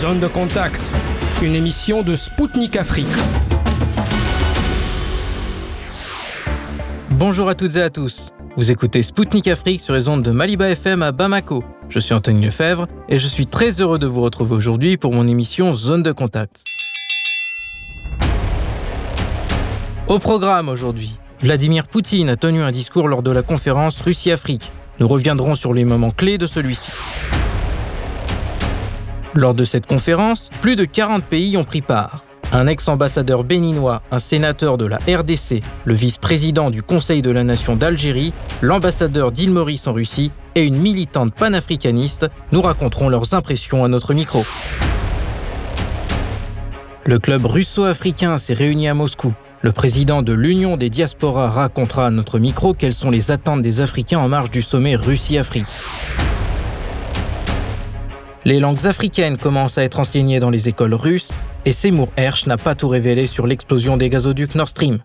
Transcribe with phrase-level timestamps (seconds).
[0.00, 0.80] Zone de contact,
[1.42, 3.08] une émission de Spoutnik Afrique.
[7.10, 8.32] Bonjour à toutes et à tous.
[8.56, 11.64] Vous écoutez Spoutnik Afrique sur les ondes de Maliba FM à Bamako.
[11.88, 15.26] Je suis Anthony Lefebvre et je suis très heureux de vous retrouver aujourd'hui pour mon
[15.26, 16.62] émission Zone de contact.
[20.06, 24.70] Au programme aujourd'hui, Vladimir Poutine a tenu un discours lors de la conférence Russie-Afrique.
[25.00, 26.92] Nous reviendrons sur les moments clés de celui-ci.
[29.34, 32.24] Lors de cette conférence, plus de 40 pays ont pris part.
[32.50, 37.76] Un ex-ambassadeur béninois, un sénateur de la RDC, le vice-président du Conseil de la Nation
[37.76, 43.88] d'Algérie, l'ambassadeur d'Île Maurice en Russie et une militante panafricaniste nous raconteront leurs impressions à
[43.88, 44.44] notre micro.
[47.04, 49.34] Le club russo-africain s'est réuni à Moscou.
[49.60, 53.82] Le président de l'Union des diasporas racontera à notre micro quelles sont les attentes des
[53.82, 55.66] Africains en marge du sommet Russie-Afrique.
[58.48, 61.32] Les langues africaines commencent à être enseignées dans les écoles russes
[61.66, 65.00] et Seymour Hersh n'a pas tout révélé sur l'explosion des gazoducs Nord Stream.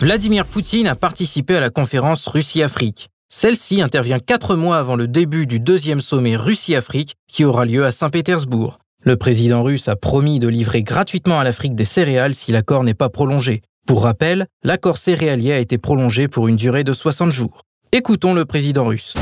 [0.00, 3.10] Vladimir Poutine a participé à la conférence Russie-Afrique.
[3.32, 7.92] Celle-ci intervient quatre mois avant le début du deuxième sommet Russie-Afrique qui aura lieu à
[7.92, 8.80] Saint-Pétersbourg.
[9.04, 12.92] Le président russe a promis de livrer gratuitement à l'Afrique des céréales si l'accord n'est
[12.92, 13.62] pas prolongé.
[13.90, 17.62] Pour rappel, l'accord céréalier a été prolongé pour une durée de 60 jours.
[17.90, 19.14] Écoutons le président russe.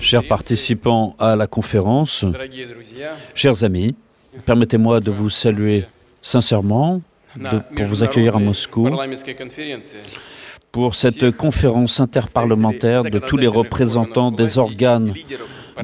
[0.00, 2.24] Chers participants à la conférence,
[3.36, 3.94] chers amis,
[4.46, 5.84] permettez-moi de vous saluer
[6.22, 7.00] sincèrement
[7.76, 8.90] pour vous accueillir à Moscou
[10.72, 15.14] pour cette conférence interparlementaire de tous les représentants des organes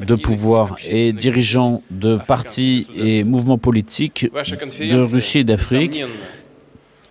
[0.05, 6.03] de pouvoir et dirigeants de partis et mouvements politiques de Russie et d'Afrique.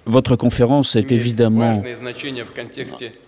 [0.07, 1.83] Votre conférence est évidemment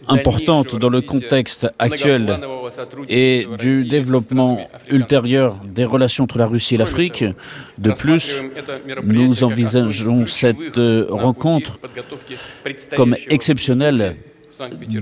[0.09, 2.39] importante dans le contexte actuel
[3.11, 7.23] et du développement ultérieur des relations entre la Russie et l'Afrique.
[7.77, 8.43] De plus,
[9.05, 10.81] nous envisageons cette
[11.11, 11.79] rencontre
[12.97, 14.17] comme exceptionnelle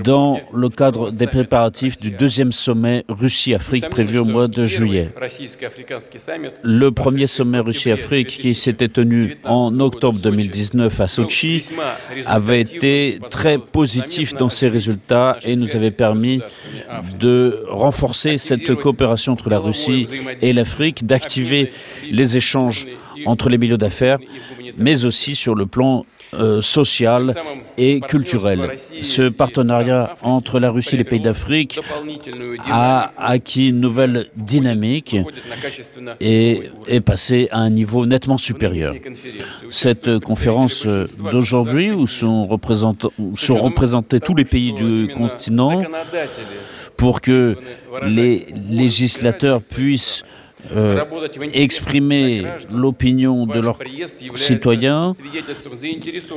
[0.05, 5.13] dans le cadre des préparatifs du deuxième sommet Russie-Afrique prévu au mois de juillet.
[6.63, 11.69] Le premier sommet Russie-Afrique qui s'était tenu en octobre 2019 à Sochi
[12.27, 16.41] avait été très positif dans ses résultats et nous avait permis
[17.19, 20.07] de renforcer cette coopération entre la Russie
[20.41, 21.71] et l'Afrique, d'activer
[22.11, 22.87] les échanges
[23.27, 24.19] entre les milieux d'affaires,
[24.77, 26.05] mais aussi sur le plan
[26.35, 27.35] euh, social
[27.77, 28.77] et culturel.
[29.01, 31.81] Ce partenariat entre la Russie et les pays d'Afrique
[32.71, 35.17] a acquis une nouvelle dynamique
[36.21, 38.95] et est passé à un niveau nettement supérieur.
[39.71, 40.87] Cette conférence
[41.33, 42.49] d'aujourd'hui, où sont,
[43.35, 45.83] sont représentés tous les pays du continent,
[46.97, 47.57] pour que
[48.03, 50.25] les législateurs puissent
[50.75, 51.05] euh,
[51.53, 53.79] exprimer l'opinion de leurs
[54.37, 55.13] citoyens.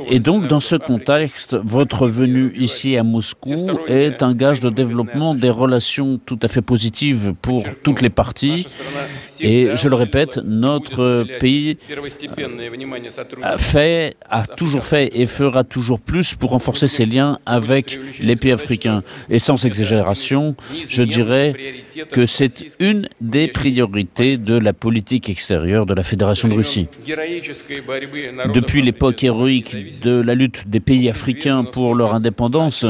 [0.08, 5.34] Et donc, dans ce contexte, votre venue ici à Moscou est un gage de développement
[5.34, 8.66] des relations tout à fait positives pour toutes les parties.
[9.42, 11.76] Et je le répète, notre pays
[13.42, 18.36] a, fait, a toujours fait et fera toujours plus pour renforcer ses liens avec les
[18.36, 19.02] pays africains.
[19.28, 20.54] Et sans exagération,
[20.88, 21.54] je dirais
[22.12, 26.88] que c'est une des priorités de la politique extérieure de la Fédération de Russie.
[28.54, 32.86] Depuis l'époque héroïque de la lutte des pays africains pour leur indépendance,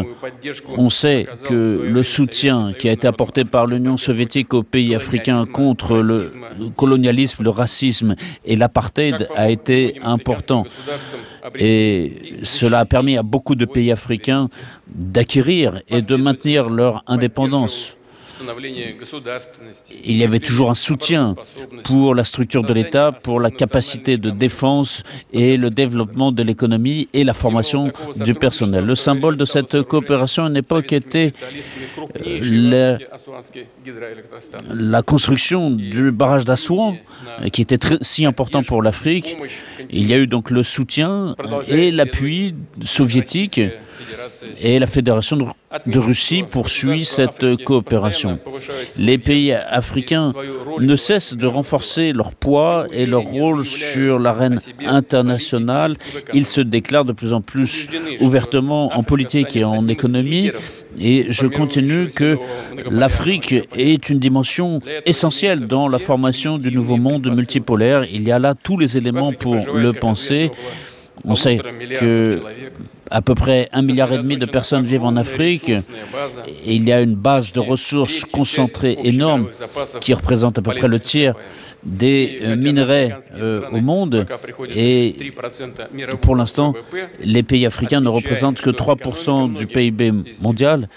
[0.76, 5.46] on sait que le soutien qui a été apporté par l'Union soviétique aux pays africains
[5.46, 6.30] contre le
[6.76, 8.14] colonialisme, le racisme
[8.44, 10.64] et l'apartheid a été important.
[11.58, 14.48] Et cela a permis à beaucoup de pays africains
[14.86, 17.96] d'acquérir et de maintenir leur indépendance.
[20.04, 21.34] Il y avait toujours un soutien
[21.84, 27.08] pour la structure de l'État, pour la capacité de défense et le développement de l'économie
[27.12, 28.84] et la formation du personnel.
[28.84, 31.32] Le symbole de cette coopération à une époque était
[32.26, 32.98] euh,
[34.74, 36.96] la, construction du barrage d'Assouan,
[37.52, 39.36] qui était si important pour l'Afrique.
[39.90, 41.34] Il y a eu donc le soutien
[41.68, 42.54] et l'appui
[42.84, 43.60] soviétique
[44.60, 45.36] et la Fédération
[45.86, 48.38] de Russie poursuit cette coopération.
[48.98, 50.32] Les pays africains
[50.78, 55.94] ne cessent de renforcer leur poids et leur rôle sur l'arène internationale.
[56.34, 57.88] Ils se déclarent de plus en plus
[58.20, 60.50] ouvertement en politique et en économie.
[60.98, 62.38] Et je continue que
[62.90, 68.04] l'Afrique est une dimension essentielle dans la formation du nouveau monde multipolaire.
[68.10, 70.50] Il y a là tous les éléments pour le penser.
[71.24, 72.40] On sait que
[73.10, 75.68] à peu près un milliard et demi de personnes vivent en Afrique.
[75.68, 79.50] Et il y a une base de ressources concentrées énorme
[80.00, 81.34] qui représente à peu près le tiers
[81.84, 84.26] des euh, minerais euh, au monde.
[84.74, 85.32] Et
[86.20, 86.74] pour l'instant,
[87.20, 90.88] les pays africains ne représentent que 3% du PIB mondial,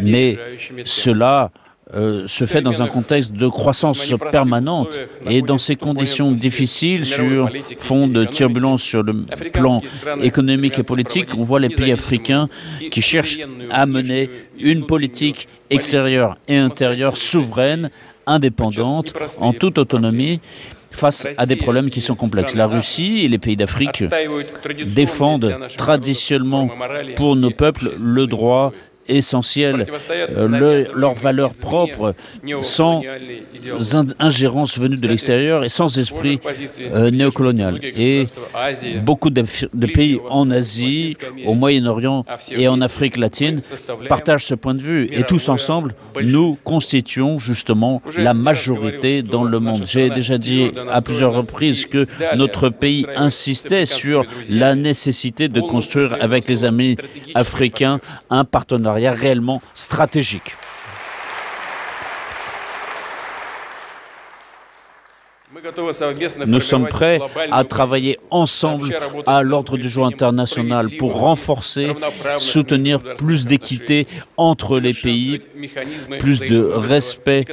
[0.00, 0.36] mais
[0.84, 1.50] cela
[1.96, 4.98] euh, se fait dans un contexte de croissance permanente
[5.28, 9.14] et dans ces conditions difficiles sur fond de turbulences sur le
[9.52, 9.80] plan
[10.20, 12.48] économique et politique, on voit les pays africains
[12.90, 13.38] qui cherchent
[13.70, 17.90] à mener une politique extérieure et intérieure souveraine,
[18.26, 20.40] indépendante, en toute autonomie
[20.90, 22.54] face à des problèmes qui sont complexes.
[22.54, 24.04] La Russie et les pays d'Afrique
[24.86, 26.70] défendent traditionnellement
[27.16, 28.72] pour nos peuples le droit
[29.08, 32.14] essentiels, euh, leurs valeurs propres,
[32.62, 33.02] sans
[34.18, 36.40] ingérence venue de l'extérieur et sans esprit
[36.80, 37.80] euh, néocolonial.
[37.82, 38.26] Et
[39.02, 39.42] beaucoup de,
[39.86, 41.16] pays en Asie,
[41.46, 43.60] au Moyen-Orient et en Afrique latine
[44.08, 45.08] partagent ce point de vue.
[45.12, 49.84] Et tous ensemble, nous constituons justement la majorité dans le monde.
[49.86, 52.06] J'ai déjà dit à plusieurs reprises que
[52.36, 56.96] notre pays insistait sur la nécessité de construire avec les amis
[57.34, 60.56] africains un partenariat réellement stratégique.
[66.46, 67.20] Nous sommes prêts
[67.50, 68.96] à travailler ensemble
[69.26, 71.92] à l'ordre du jour international pour renforcer,
[72.38, 74.06] soutenir plus d'équité
[74.36, 75.40] entre les pays,
[76.18, 77.44] plus de respect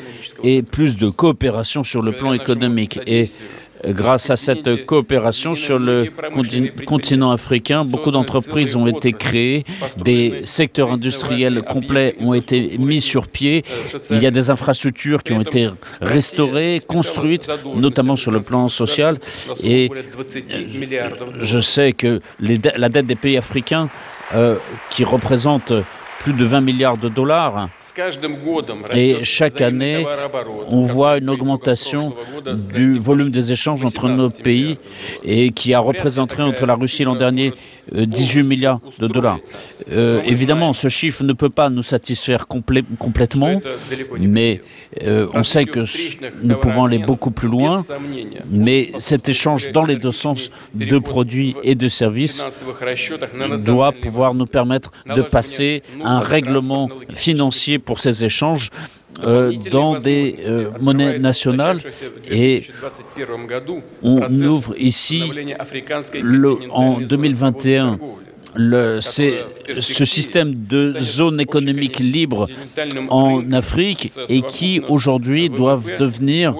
[0.43, 2.99] et plus de coopération sur le plan économique.
[3.85, 6.05] Grâce à cette coopération sur le
[6.85, 9.63] continent africain, beaucoup d'entreprises ont été créées,
[9.97, 13.63] des secteurs industriels complets ont été mis sur pied,
[14.09, 15.69] il y a des infrastructures qui ont été
[16.01, 19.17] restaurées, construites, notamment sur le plan social,
[19.63, 19.89] et
[21.39, 23.89] je sais que la dette des pays africains,
[24.33, 24.55] euh,
[24.89, 25.73] qui représente
[26.23, 27.69] plus de 20 milliards de dollars,
[28.93, 30.05] et chaque année,
[30.67, 32.13] on voit une augmentation
[32.45, 34.77] du volume des échanges entre nos pays
[35.23, 37.53] et qui a représenté entre la Russie l'an dernier
[37.93, 39.39] 18 euh, milliards de dollars.
[39.91, 43.61] Euh, évidemment, ce chiffre ne peut pas nous satisfaire complètement,
[44.19, 44.61] mais
[45.03, 45.81] euh, on sait que
[46.41, 47.83] nous pouvons aller beaucoup plus loin,
[48.49, 52.43] mais cet échange dans les deux sens de produits et de services
[53.65, 58.69] doit pouvoir nous permettre de passer un règlement financier pour ces échanges
[59.23, 61.79] euh, dans des euh, monnaies nationales
[62.29, 62.63] et
[64.01, 65.23] on ouvre ici
[66.21, 67.99] le, en 2021
[68.55, 72.47] le, ce système de zone économique libre
[73.09, 76.55] en Afrique et qui aujourd'hui doivent devenir,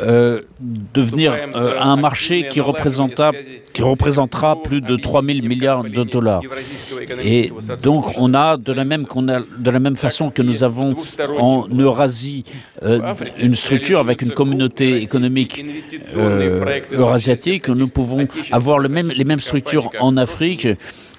[0.00, 0.40] euh,
[0.94, 3.32] devenir euh, un marché qui, représentera,
[3.72, 6.42] qui représentera plus de 3 000 milliards de dollars.
[7.22, 10.64] Et donc on a de la même, qu'on a, de la même façon que nous
[10.64, 10.94] avons
[11.38, 12.44] en Eurasie
[12.82, 15.64] euh, une structure avec une communauté économique
[16.92, 20.68] eurasiatique, nous pouvons avoir le même, les mêmes structures en Afrique.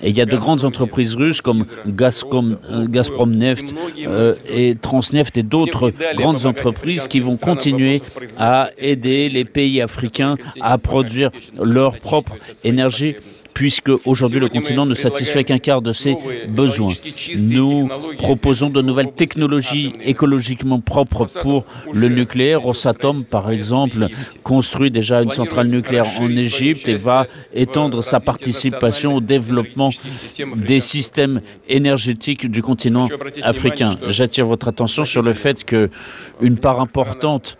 [0.03, 5.43] Il y a de grandes entreprises russes comme Gazprom, euh, Neft euh, et Transneft et
[5.43, 8.01] d'autres grandes entreprises qui vont continuer
[8.37, 11.31] à aider les pays africains à produire
[11.61, 12.33] leur propre
[12.63, 13.15] énergie
[13.53, 16.15] puisque aujourd'hui le continent ne satisfait qu'un quart de ses
[16.47, 16.93] besoins.
[17.37, 22.61] Nous proposons de nouvelles technologies écologiquement propres pour le nucléaire.
[22.61, 24.07] Rosatom, par exemple,
[24.43, 29.89] construit déjà une centrale nucléaire en Égypte et va étendre sa participation au développement
[30.55, 33.07] des systèmes énergétiques du continent
[33.41, 33.95] africain.
[34.07, 37.57] J'attire votre attention sur le fait qu'une part importante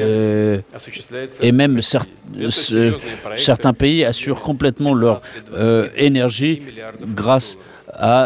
[0.00, 0.60] euh,
[1.40, 1.80] et même
[3.36, 5.20] certains pays assurent complètement leur
[5.54, 6.62] euh, énergie
[7.14, 7.71] grâce à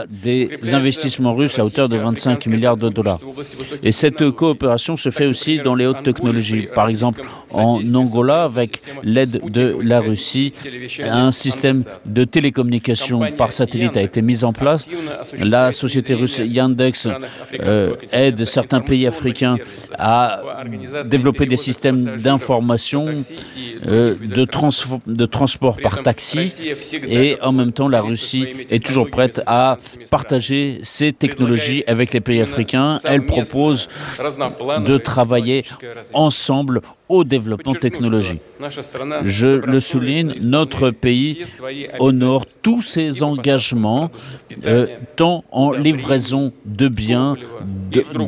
[0.09, 3.19] des investissements russes à hauteur de 25 milliards de dollars.
[3.83, 6.69] Et cette coopération se fait aussi dans les hautes technologies.
[6.75, 10.53] Par exemple, en Angola, avec l'aide de la Russie,
[11.03, 14.87] un système de télécommunication par satellite a été mis en place.
[15.39, 17.09] La société russe Yandex
[17.61, 19.57] euh, aide certains pays africains
[19.99, 20.43] à
[21.07, 23.07] développer des systèmes d'information,
[23.87, 24.47] euh, de,
[25.13, 26.53] de transport par taxi,
[27.09, 29.79] et en même temps, la Russie est toujours prête à à
[30.11, 32.99] partager ces technologies avec les pays africains.
[33.05, 33.89] Elle propose
[34.91, 35.65] de travailler
[36.13, 38.41] ensemble au développement technologique.
[39.25, 41.45] Je le souligne, notre pays
[41.99, 44.11] honore tous ses engagements,
[44.65, 47.37] euh, tant en livraison de biens,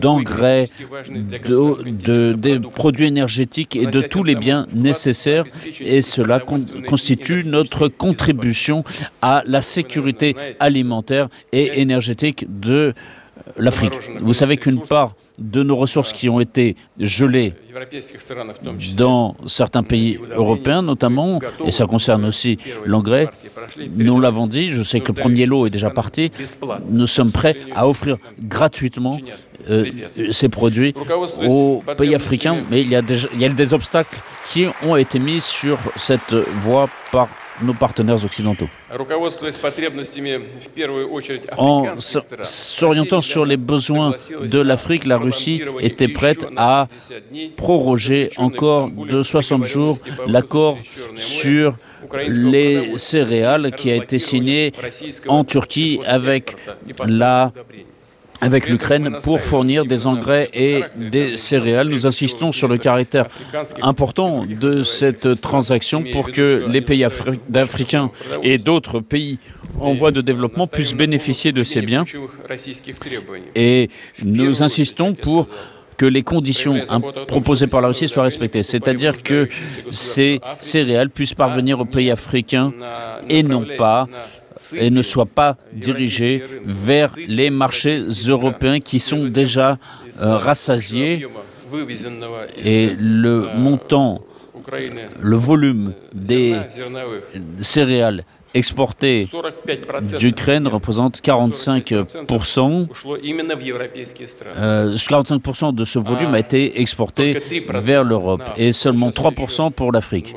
[0.01, 0.67] d'engrais,
[1.09, 5.45] de, des produits énergétiques et de tous les biens nécessaires.
[5.81, 8.85] Et cela constitue notre contribution
[9.23, 12.95] à la sécurité alimentaire et énergétique de
[13.57, 13.95] l'Afrique.
[14.21, 17.55] Vous savez qu'une part de nos ressources qui ont été gelées
[18.97, 23.29] dans certains pays européens notamment, et ça concerne aussi l'engrais,
[23.97, 26.31] nous l'avons dit, je sais que le premier lot est déjà parti,
[26.91, 29.19] nous sommes prêts à offrir gratuitement
[29.71, 29.91] euh,
[30.33, 30.95] ces produits
[31.47, 33.03] aux pays africains, mais il y, a
[33.35, 37.29] il y a des obstacles qui ont été mis sur cette voie par
[37.63, 38.69] nos partenaires occidentaux.
[41.57, 41.87] En
[42.43, 46.89] s'orientant sur les besoins de l'Afrique, la Russie était prête à
[47.57, 50.79] proroger encore de 60 jours l'accord
[51.17, 51.77] sur
[52.29, 54.73] les céréales qui a été signé
[55.27, 56.57] en Turquie avec
[57.07, 57.53] la
[58.41, 61.89] avec l'Ukraine pour fournir des engrais et des céréales.
[61.89, 63.27] Nous insistons sur le caractère
[63.83, 68.11] important de cette transaction pour que les pays africains
[68.43, 69.39] et d'autres pays
[69.81, 72.05] en voie de développement puissent bénéficier de ces biens.
[73.55, 73.89] Et
[74.25, 75.49] nous insistons pour
[75.97, 76.81] que les conditions
[77.27, 79.49] proposées par la Russie soient respectées, c'est-à-dire que
[79.91, 82.73] ces céréales puissent parvenir aux pays africains
[83.29, 84.07] et non pas
[84.75, 89.79] et ne soit pas dirigé vers les marchés européens qui sont déjà
[90.21, 91.27] euh, rassasiés.
[92.65, 94.23] Et le montant,
[95.21, 96.57] le volume des
[97.61, 98.25] céréales
[98.55, 99.29] exporté
[100.19, 102.89] d'Ukraine représente 45%.
[104.57, 107.39] Euh, 45% de ce volume a été exporté
[107.69, 110.35] vers l'Europe et seulement 3% pour l'Afrique.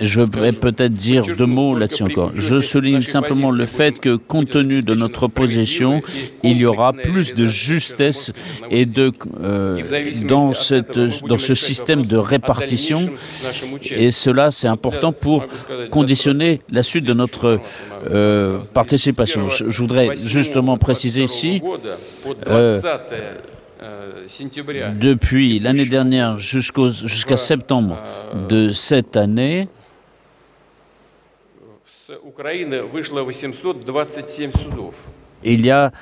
[0.00, 2.30] Je vais peut-être dire deux mots là-dessus encore.
[2.34, 6.02] Je souligne simplement le fait que, compte tenu de notre position,
[6.42, 8.32] il y aura plus de justesse
[8.70, 9.80] et de, euh,
[10.26, 13.10] dans, cette, dans ce système de répartition.
[13.90, 15.46] Et cela, c'est important pour
[15.90, 16.31] conditionner
[16.70, 17.60] la suite de notre
[18.10, 19.48] euh, participation.
[19.48, 21.62] Je, voudrais justement préciser ici,
[22.46, 22.80] euh,
[25.00, 27.98] depuis l'année dernière jusqu'à septembre
[28.48, 29.68] de cette année,
[35.44, 35.92] il y a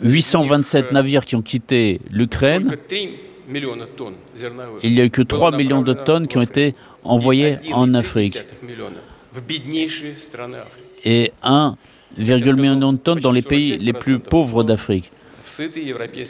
[0.00, 2.76] 827 euh, navires qui ont quitté l'Ukraine.
[4.82, 8.38] Il n'y a eu que 3 millions de tonnes qui ont été envoyés en Afrique.
[11.04, 15.10] Et 1,1 million de tonnes dans les pays les plus pauvres d'Afrique.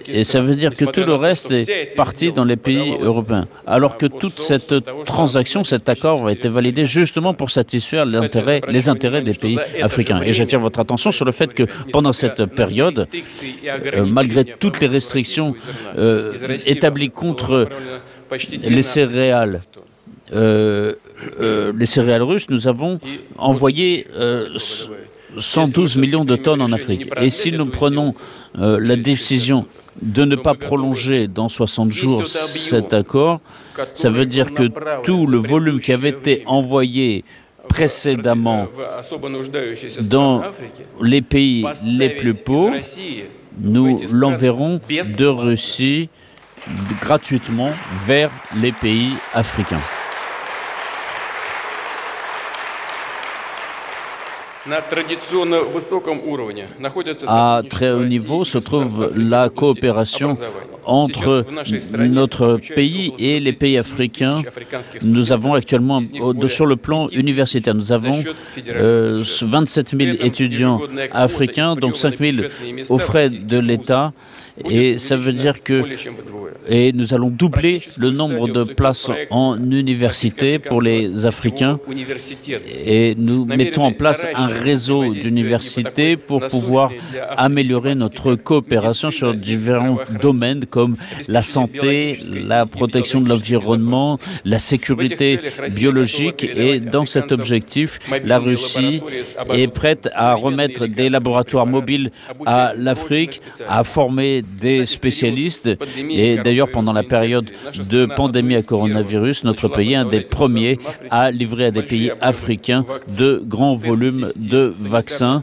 [0.09, 3.47] Et ça veut dire que tout le reste est parti dans les pays européens.
[3.67, 9.23] Alors que toute cette transaction, cet accord a été validé justement pour satisfaire les intérêts
[9.23, 10.21] des pays africains.
[10.23, 13.09] Et j'attire votre attention sur le fait que pendant cette période,
[13.65, 15.55] euh, malgré toutes les restrictions
[15.99, 16.33] euh,
[16.67, 17.69] établies contre
[18.63, 19.63] les céréales
[20.33, 20.95] euh,
[21.41, 22.99] euh, les céréales russes, nous avons
[23.39, 24.07] envoyé
[25.39, 27.09] 112 euh, millions de tonnes en Afrique.
[27.21, 28.15] Et si nous prenons
[28.55, 29.67] la décision
[30.01, 33.41] de ne pas prolonger dans 60 jours cet accord,
[33.95, 34.71] ça veut dire que
[35.03, 37.25] tout le volume qui avait été envoyé
[37.69, 38.69] précédemment
[40.03, 40.43] dans
[41.03, 42.77] les pays les plus pauvres,
[43.61, 44.81] nous l'enverrons
[45.19, 46.09] de Russie
[47.01, 47.71] gratuitement
[48.07, 49.81] vers les pays africains.
[57.27, 60.39] À très haut niveau se trouve la coopération
[60.85, 61.45] entre
[61.99, 64.43] notre pays et les pays africains.
[65.03, 66.01] Nous avons actuellement,
[66.49, 68.23] sur le plan universitaire, nous avons
[68.67, 70.81] 27 000 étudiants
[71.13, 72.47] africains, donc 5 000
[72.89, 74.13] aux frais de l'État.
[74.71, 75.83] Et ça veut dire que
[76.69, 81.79] et nous allons doubler le nombre de places en université pour les Africains.
[82.87, 86.93] Et nous mettons en place un réseau d'universités pour pouvoir
[87.37, 90.97] améliorer notre coopération sur différents domaines comme
[91.29, 96.45] la santé, la protection de l'environnement, la sécurité biologique.
[96.45, 99.03] Et dans cet objectif, la Russie
[99.53, 102.11] est prête à remettre des laboratoires mobiles
[102.47, 105.71] à l'Afrique, à former des spécialistes.
[106.11, 107.49] Et d'ailleurs, pendant la période
[107.91, 110.79] de pandémie à coronavirus, notre pays est un des premiers
[111.11, 112.85] à livrer à des pays africains
[113.19, 115.43] de grands volumes de vaccins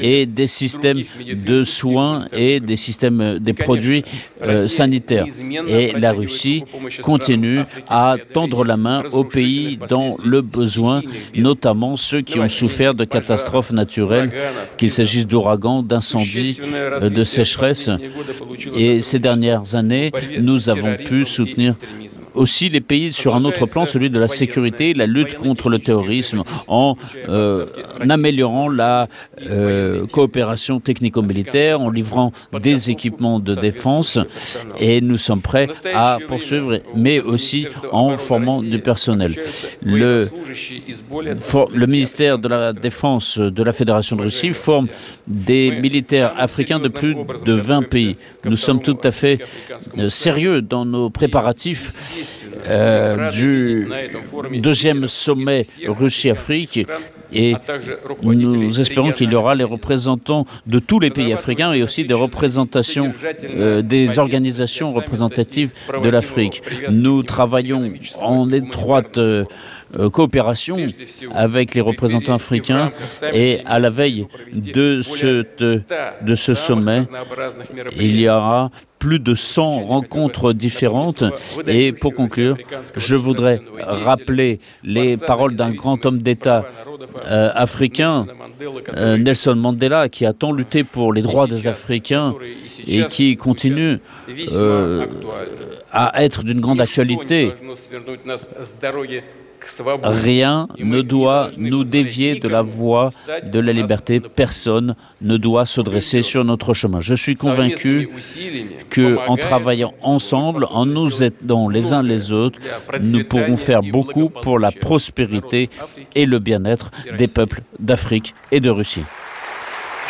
[0.00, 4.04] et des systèmes de soins et des systèmes des produits
[4.42, 5.26] euh, sanitaires.
[5.68, 6.64] Et la Russie
[7.02, 11.02] continue à tendre la main aux pays dans le besoin,
[11.34, 14.30] notamment ceux qui ont souffert de catastrophes naturelles,
[14.78, 17.90] qu'il s'agisse d'ouragans, d'incendies, euh, de sécheresse.
[18.76, 21.74] Et ces dernières années, nous avons pu soutenir
[22.34, 25.78] aussi les pays sur un autre plan, celui de la sécurité, la lutte contre le
[25.78, 26.96] terrorisme, en,
[27.28, 27.66] euh,
[28.08, 29.08] améliorant la
[29.42, 34.18] euh, coopération technico-militaire, en livrant des équipements de défense,
[34.80, 39.34] et nous sommes prêts à poursuivre, mais aussi en formant du personnel.
[39.82, 40.28] Le,
[41.86, 44.88] ministère de la Défense de la Fédération de Russie forme
[45.26, 47.14] des militaires africains de plus
[47.44, 48.16] de 20 pays.
[48.44, 49.38] Nous sommes tout à fait
[49.98, 52.23] euh, sérieux dans nos préparatifs
[52.68, 53.88] euh, du
[54.60, 56.86] deuxième sommet Russie-Afrique
[57.32, 57.54] et
[58.22, 62.14] nous espérons qu'il y aura les représentants de tous les pays africains et aussi des
[62.14, 63.12] représentations
[63.44, 66.62] euh, des organisations représentatives de l'Afrique.
[66.90, 69.44] Nous travaillons en étroite euh,
[70.12, 70.76] coopération
[71.32, 72.92] avec les représentants africains
[73.32, 75.44] et à la veille de ce,
[76.22, 77.02] de ce sommet,
[77.96, 78.70] il y aura
[79.04, 81.24] plus de 100 rencontres différentes.
[81.66, 82.56] Et pour conclure,
[82.96, 86.64] je voudrais rappeler les paroles d'un grand homme d'État
[87.30, 88.26] euh, africain,
[88.96, 92.34] euh, Nelson Mandela, qui a tant lutté pour les droits des Africains
[92.86, 93.98] et qui continue
[94.52, 95.06] euh,
[95.90, 97.52] à être d'une grande actualité.
[100.02, 103.10] Rien ne doit nous dévier de la voie
[103.42, 104.20] de la liberté.
[104.20, 107.00] Personne ne doit se dresser sur notre chemin.
[107.00, 108.08] Je suis convaincu
[108.90, 112.58] que, en travaillant ensemble, en nous aidant les uns les autres,
[113.02, 115.70] nous pourrons faire beaucoup pour la prospérité
[116.14, 119.04] et le bien-être des peuples d'Afrique et de Russie.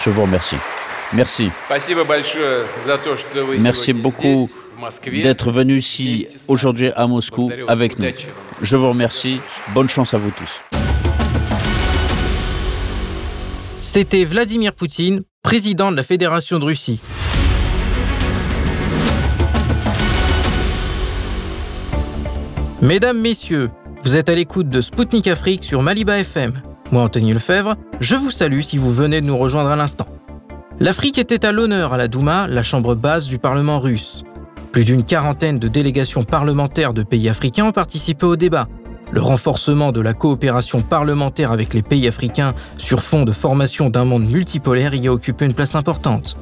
[0.04, 0.56] Je vous remercie.
[1.12, 1.48] Merci.
[3.58, 4.48] Merci beaucoup
[5.22, 8.08] d'être venu ici aujourd'hui à Moscou avec nous.
[8.62, 9.40] Je vous remercie.
[9.74, 10.62] Bonne chance à vous tous.
[13.78, 17.00] C'était Vladimir Poutine, président de la Fédération de Russie.
[22.80, 23.70] Mesdames, Messieurs,
[24.02, 26.60] vous êtes à l'écoute de Spoutnik Afrique sur Maliba FM.
[26.92, 30.06] Moi, Anthony Lefebvre, je vous salue si vous venez de nous rejoindre à l'instant.
[30.80, 34.24] L'Afrique était à l'honneur à la Douma, la chambre basse du Parlement russe.
[34.74, 38.66] Plus d'une quarantaine de délégations parlementaires de pays africains ont participé au débat.
[39.12, 44.04] Le renforcement de la coopération parlementaire avec les pays africains sur fond de formation d'un
[44.04, 46.34] monde multipolaire y a occupé une place importante.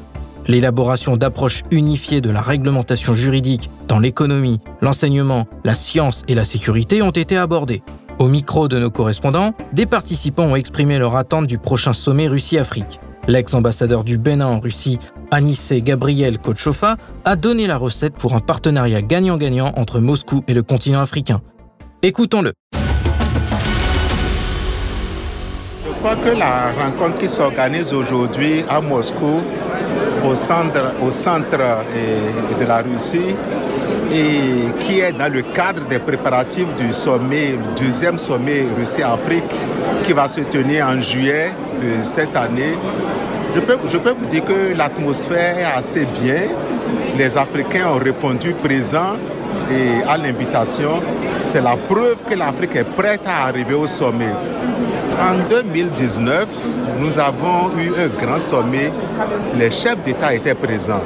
[0.46, 7.02] L'élaboration d'approches unifiées de la réglementation juridique dans l'économie, l'enseignement, la science et la sécurité
[7.02, 7.82] ont été abordées.
[8.18, 12.98] Au micro de nos correspondants, des participants ont exprimé leur attente du prochain sommet Russie-Afrique.
[13.28, 14.98] L'ex-ambassadeur du Bénin en Russie,
[15.30, 20.64] Anissé Gabriel Kochofa, a donné la recette pour un partenariat gagnant-gagnant entre Moscou et le
[20.64, 21.40] continent africain.
[22.02, 22.52] Écoutons-le.
[25.86, 29.40] Je crois que la rencontre qui s'organise aujourd'hui à Moscou,
[30.26, 31.58] au centre, au centre
[32.58, 33.36] de la Russie,
[34.12, 39.44] et qui est dans le cadre des préparatifs du sommet, le deuxième sommet Russie-Afrique,
[40.04, 42.74] qui va se tenir en juillet de cette année.
[43.54, 46.42] Je peux, je peux vous dire que l'atmosphère est assez bien.
[47.16, 49.14] Les Africains ont répondu présent
[49.70, 51.00] et à l'invitation.
[51.46, 54.32] C'est la preuve que l'Afrique est prête à arriver au sommet.
[55.20, 56.46] En 2019,
[56.98, 58.90] nous avons eu un grand sommet.
[59.58, 61.02] Les chefs d'État étaient présents.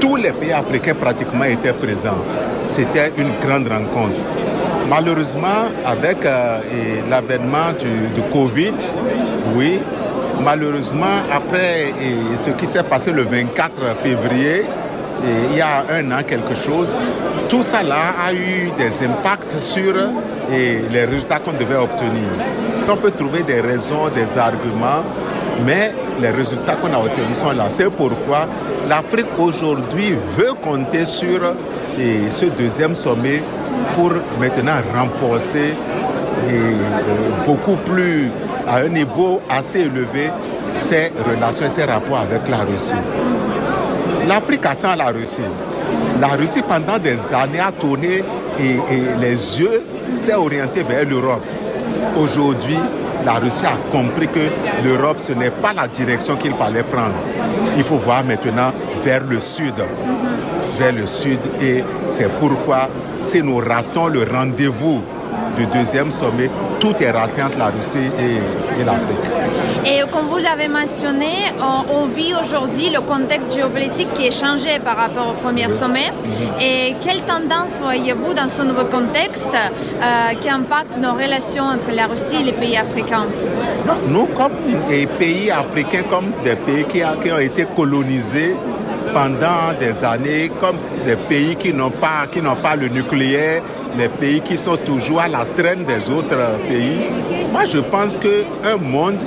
[0.00, 2.24] Tous les pays africains pratiquement étaient présents.
[2.66, 4.20] C'était une grande rencontre.
[4.88, 6.58] Malheureusement, avec euh,
[7.08, 8.74] l'avènement du, Covid,
[9.56, 9.80] oui,
[10.42, 11.92] malheureusement, après
[12.36, 14.64] ce qui s'est passé le 24 février,
[15.50, 16.94] il y a un an quelque chose,
[17.48, 19.94] tout ça a eu des impacts sur
[20.50, 22.28] les résultats qu'on devait obtenir.
[22.86, 25.02] On peut trouver des raisons, des arguments,
[25.64, 27.64] mais les résultats qu'on a obtenus sont là.
[27.68, 28.46] C'est pourquoi
[28.88, 31.40] l'Afrique aujourd'hui veut compter sur
[32.30, 33.42] ce deuxième sommet
[33.94, 35.74] pour maintenant renforcer
[36.48, 38.30] et beaucoup plus
[38.68, 40.30] à un niveau assez élevé
[40.80, 42.92] ses relations et ses rapports avec la Russie.
[44.28, 45.42] L'Afrique attend la Russie.
[46.20, 48.22] La Russie, pendant des années, a tourné
[48.60, 48.76] et,
[49.20, 49.82] les yeux
[50.14, 51.42] s'est orienté vers l'Europe.
[52.16, 52.78] Aujourd'hui,
[53.24, 54.50] la Russie a compris que
[54.84, 57.14] l'Europe, ce n'est pas la direction qu'il fallait prendre.
[57.76, 59.74] Il faut voir maintenant vers le sud.
[60.78, 61.38] Vers le sud.
[61.60, 62.88] Et c'est pourquoi,
[63.22, 65.02] si nous ratons le rendez-vous
[65.56, 69.33] du deuxième sommet, tout est raté entre la Russie et, l'Afrique.
[69.86, 74.96] Et comme vous l'avez mentionné, on, vit aujourd'hui le contexte géopolitique qui est changé par
[74.96, 76.10] rapport au premier sommet.
[76.60, 82.06] Et quelle tendance voyez-vous dans ce nouveau contexte euh, qui impacte nos relations entre la
[82.06, 83.26] Russie et les pays africains?
[84.08, 84.52] Nous, comme
[84.88, 88.56] des pays africains, comme des pays qui, qui ont été colonisés,
[89.14, 93.62] pendant des années comme des pays qui n'ont pas, qui n'ont pas le nucléaire,
[93.96, 96.36] les pays qui sont toujours à la traîne des autres
[96.68, 97.06] pays.
[97.52, 99.22] Moi, je pense qu'un monde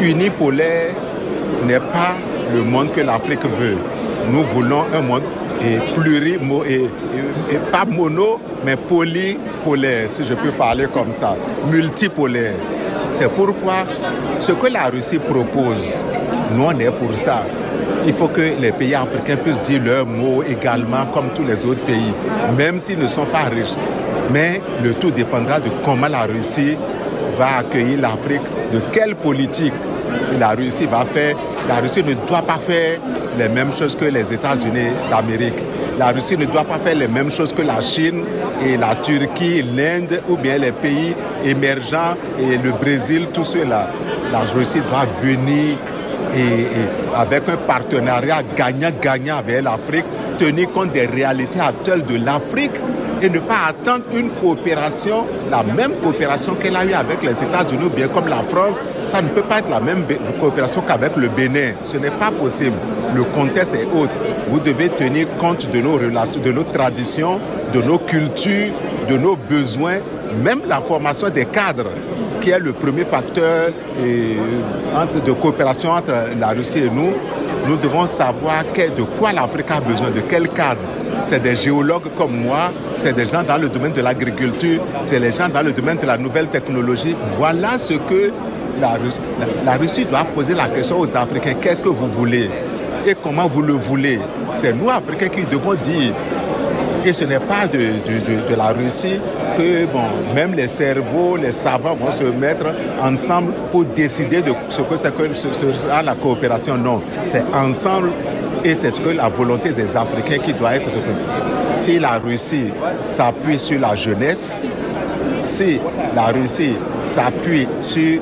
[0.00, 0.94] unipolaire
[1.66, 2.16] n'est pas
[2.52, 3.78] le monde que l'Afrique veut.
[4.30, 5.22] Nous voulons un monde
[5.64, 5.78] et
[6.68, 11.34] et, pas mono, mais polypolaire, si je peux parler comme ça,
[11.70, 12.54] multipolaire.
[13.10, 13.86] C'est pourquoi
[14.38, 15.82] ce que la Russie propose,
[16.54, 17.44] nous on est pour ça
[18.06, 21.84] il faut que les pays africains puissent dire leur mot également comme tous les autres
[21.84, 22.12] pays,
[22.56, 23.74] même s'ils ne sont pas riches.
[24.32, 26.76] Mais le tout dépendra de comment la Russie
[27.36, 29.72] va accueillir l'Afrique, de quelle politique
[30.38, 31.36] la Russie va faire.
[31.68, 32.98] La Russie ne doit pas faire
[33.38, 35.58] les mêmes choses que les États-Unis d'Amérique.
[35.98, 38.24] La Russie ne doit pas faire les mêmes choses que la Chine
[38.64, 43.88] et la Turquie, l'Inde ou bien les pays émergents et le Brésil, tout cela.
[44.32, 45.76] La Russie doit venir
[46.36, 46.66] et,
[47.14, 50.04] avec un partenariat gagnant-gagnant avec l'Afrique,
[50.38, 52.78] tenir compte des réalités actuelles de l'Afrique
[53.22, 57.90] et ne pas attendre une coopération, la même coopération qu'elle a eue avec les États-Unis
[57.94, 58.80] bien comme la France.
[59.04, 60.04] Ça ne peut pas être la même
[60.40, 61.72] coopération qu'avec le Bénin.
[61.82, 62.76] Ce n'est pas possible.
[63.14, 64.12] Le contexte est autre.
[64.50, 67.40] Vous devez tenir compte de nos relations, de nos traditions,
[67.72, 68.72] de nos cultures,
[69.08, 69.98] de nos besoins,
[70.42, 71.90] même la formation des cadres
[72.40, 77.12] qui est le premier facteur de coopération entre la Russie et nous,
[77.66, 80.80] nous devons savoir de quoi l'Afrique a besoin, de quel cadre.
[81.24, 85.32] C'est des géologues comme moi, c'est des gens dans le domaine de l'agriculture, c'est les
[85.32, 87.16] gens dans le domaine de la nouvelle technologie.
[87.36, 88.32] Voilà ce que
[88.80, 91.54] la Russie, doit poser la question aux Africains.
[91.60, 92.50] Qu'est-ce que vous voulez?
[93.06, 94.20] Et comment vous le voulez?
[94.54, 96.12] C'est nous, Africains, qui devons dire
[97.06, 99.20] et ce n'est pas de, la Russie
[99.56, 100.02] que bon,
[100.34, 102.66] même les cerveaux, les savants vont se mettre
[103.00, 106.76] ensemble pour décider de ce que c'est que sera la coopération.
[106.76, 108.10] Non, c'est ensemble
[108.66, 110.90] et c'est ce que la volonté des Africains qui doit être.
[111.72, 112.72] Si la Russie
[113.04, 114.60] s'appuie sur la jeunesse,
[115.42, 115.80] si
[116.16, 116.74] la Russie
[117.04, 118.20] s'appuie sur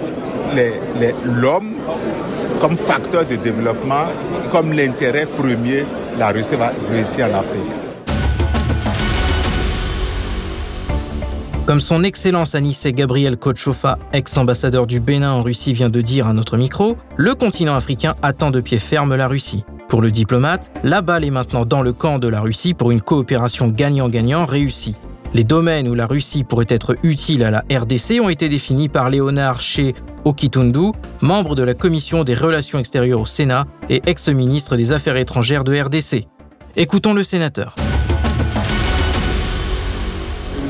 [1.24, 1.72] l'homme
[2.60, 4.06] comme facteur de développement,
[4.50, 5.86] comme l'intérêt premier,
[6.18, 7.83] la Russie va réussir en Afrique.
[11.66, 16.34] Comme son Excellence Anissé Gabriel Kochofa, ex-ambassadeur du Bénin en Russie, vient de dire à
[16.34, 19.64] notre micro, le continent africain attend de pied ferme la Russie.
[19.88, 23.00] Pour le diplomate, la balle est maintenant dans le camp de la Russie pour une
[23.00, 24.94] coopération gagnant-gagnant réussie.
[25.32, 29.08] Les domaines où la Russie pourrait être utile à la RDC ont été définis par
[29.08, 29.94] Léonard Che
[30.26, 35.64] Okitundu, membre de la commission des relations extérieures au Sénat et ex-ministre des Affaires étrangères
[35.64, 36.26] de RDC.
[36.76, 37.74] Écoutons le sénateur.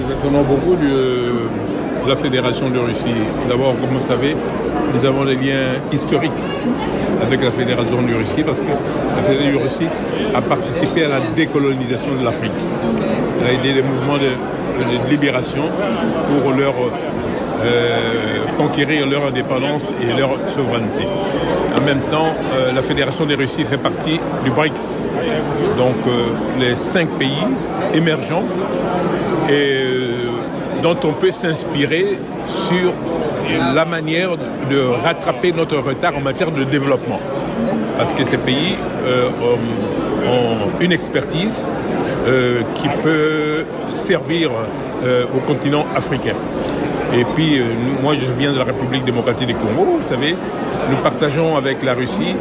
[0.06, 1.32] Nous attendons beaucoup de
[2.06, 3.14] la Fédération de Russie.
[3.48, 4.36] D'abord, comme vous savez,
[4.94, 6.30] nous avons des liens historiques
[7.22, 8.68] avec la Fédération de Russie parce que
[9.16, 9.86] la Fédération de Russie
[10.34, 12.52] a participé à la décolonisation de l'Afrique.
[13.40, 14.32] Elle a aidé des mouvements de,
[15.08, 15.62] libération
[16.42, 16.74] pour leur
[17.62, 17.98] euh,
[18.58, 21.06] conquérir leur indépendance et leur souveraineté.
[21.84, 25.02] En même temps, euh, la Fédération de Russie fait partie du BRICS,
[25.76, 27.44] donc euh, les cinq pays
[27.92, 28.44] émergents
[29.50, 29.84] et
[30.82, 32.18] dont on peut s'inspirer
[32.68, 32.94] sur
[33.74, 34.30] la manière
[34.70, 37.20] de rattraper notre retard en matière de développement.
[37.98, 39.28] Parce que ces pays euh,
[40.26, 41.66] ont une expertise
[42.26, 44.50] euh, qui peut servir
[45.04, 46.34] euh, au continent africain.
[47.16, 47.60] Et puis,
[48.02, 50.36] moi, je viens de la République démocratique du Congo, vous savez,
[50.90, 52.34] nous partageons avec la Russie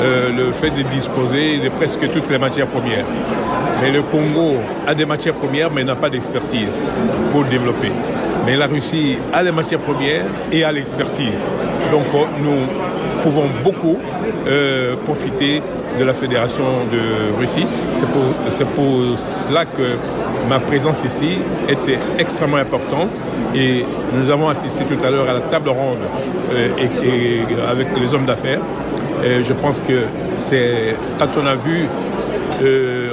[0.00, 3.04] le fait de disposer de presque toutes les matières premières.
[3.82, 6.78] Mais le Congo a des matières premières, mais n'a pas d'expertise
[7.32, 7.90] pour le développer.
[8.46, 11.48] Mais la Russie a les matières premières et a l'expertise.
[11.90, 13.98] Donc euh, nous pouvons beaucoup
[14.46, 15.62] euh, profiter
[15.98, 17.66] de la Fédération de Russie.
[17.96, 19.96] C'est pour, pour cela que
[20.48, 23.10] ma présence ici était extrêmement importante
[23.54, 25.98] et nous avons assisté tout à l'heure à la table ronde
[26.54, 28.60] euh, et, avec les hommes d'affaires.
[29.22, 30.04] je pense que
[30.36, 31.86] c'est quand on a vu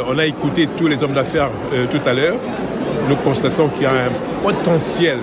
[0.10, 2.38] on a écouté tous les hommes d'affaires euh, tout à l'heure.
[3.08, 5.20] Nous constatons qu'il y a un potentiel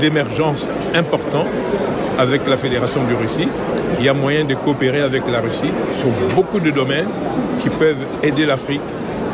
[0.00, 1.46] d'émergence important
[2.18, 3.48] avec la Fédération de Russie.
[3.98, 7.08] Il y a moyen de coopérer avec la Russie sur beaucoup de domaines
[7.60, 8.80] qui peuvent aider l'Afrique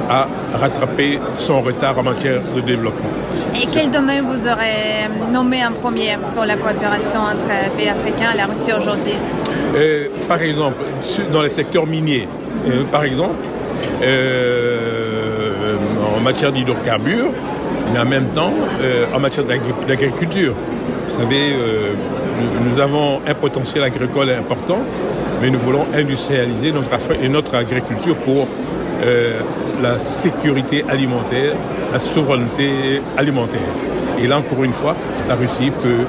[0.09, 3.11] à rattraper son retard en matière de développement.
[3.55, 8.33] Et quel domaine vous aurez nommé en premier pour la coopération entre les pays africains
[8.35, 9.15] et la Russie aujourd'hui?
[9.77, 10.83] Euh, Par exemple,
[11.33, 12.27] dans les secteurs miniers,
[12.67, 13.37] euh, par exemple,
[14.03, 15.77] euh,
[16.17, 17.33] en matière d'hydrocarbures,
[17.93, 18.53] mais en même temps
[19.15, 19.45] en matière
[19.87, 20.55] d'agriculture.
[21.09, 21.57] Vous savez,
[22.65, 24.79] nous avons un potentiel agricole important,
[25.41, 28.47] mais nous voulons industrialiser notre, agriculture pour
[29.83, 31.53] la sécurité alimentaire,
[31.93, 33.61] la souveraineté alimentaire.
[34.19, 34.95] Et là, encore une fois,
[35.29, 36.05] la Russie peut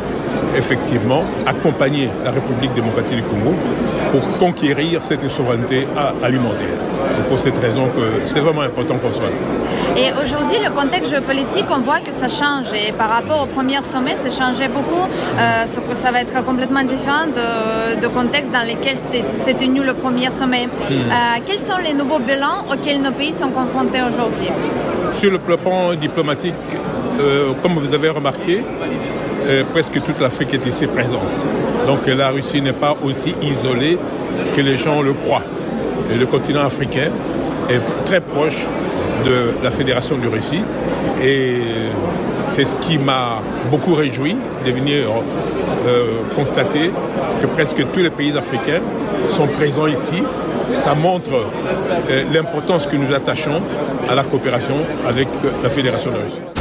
[0.58, 3.56] effectivement accompagner la République démocratique du Congo
[4.12, 5.88] pour conquérir cette souveraineté
[6.22, 6.78] alimentaire.
[7.10, 9.62] C'est pour cette raison que c'est vraiment important qu'on soit là.
[9.98, 12.68] Et aujourd'hui, le contexte géopolitique, on voit que ça change.
[12.74, 15.06] Et par rapport au premier sommet, ça changeait beaucoup.
[15.38, 20.30] Euh, que ça va être complètement différent de, contexte dans lequel s'est tenu le premier
[20.32, 20.68] sommet.
[20.68, 20.94] Hmm.
[20.94, 24.50] Euh, quels sont les nouveaux bilans auxquels nos pays sont confrontés aujourd'hui?
[25.20, 26.54] Sur le plan diplomatique,
[27.20, 28.64] euh, comme vous avez remarqué,
[29.48, 31.46] euh, presque toute l'Afrique est ici présente.
[31.88, 33.98] Donc la Russie n'est pas aussi isolée
[34.56, 35.44] que les gens le croient.
[36.14, 37.10] Et le continent africain
[37.70, 38.68] est très proche
[39.26, 40.62] de la Fédération de Russie
[41.22, 41.60] et
[42.52, 45.06] c'est ce qui m'a beaucoup réjoui de venir
[45.86, 46.92] euh, constater
[47.42, 48.82] que presque tous les pays africains
[49.30, 50.24] sont présents ici.
[50.74, 51.32] Ça montre
[52.34, 53.62] l'importance que nous attachons
[54.08, 54.76] à la coopération
[55.08, 55.28] avec
[55.64, 56.61] la Fédération de Russie.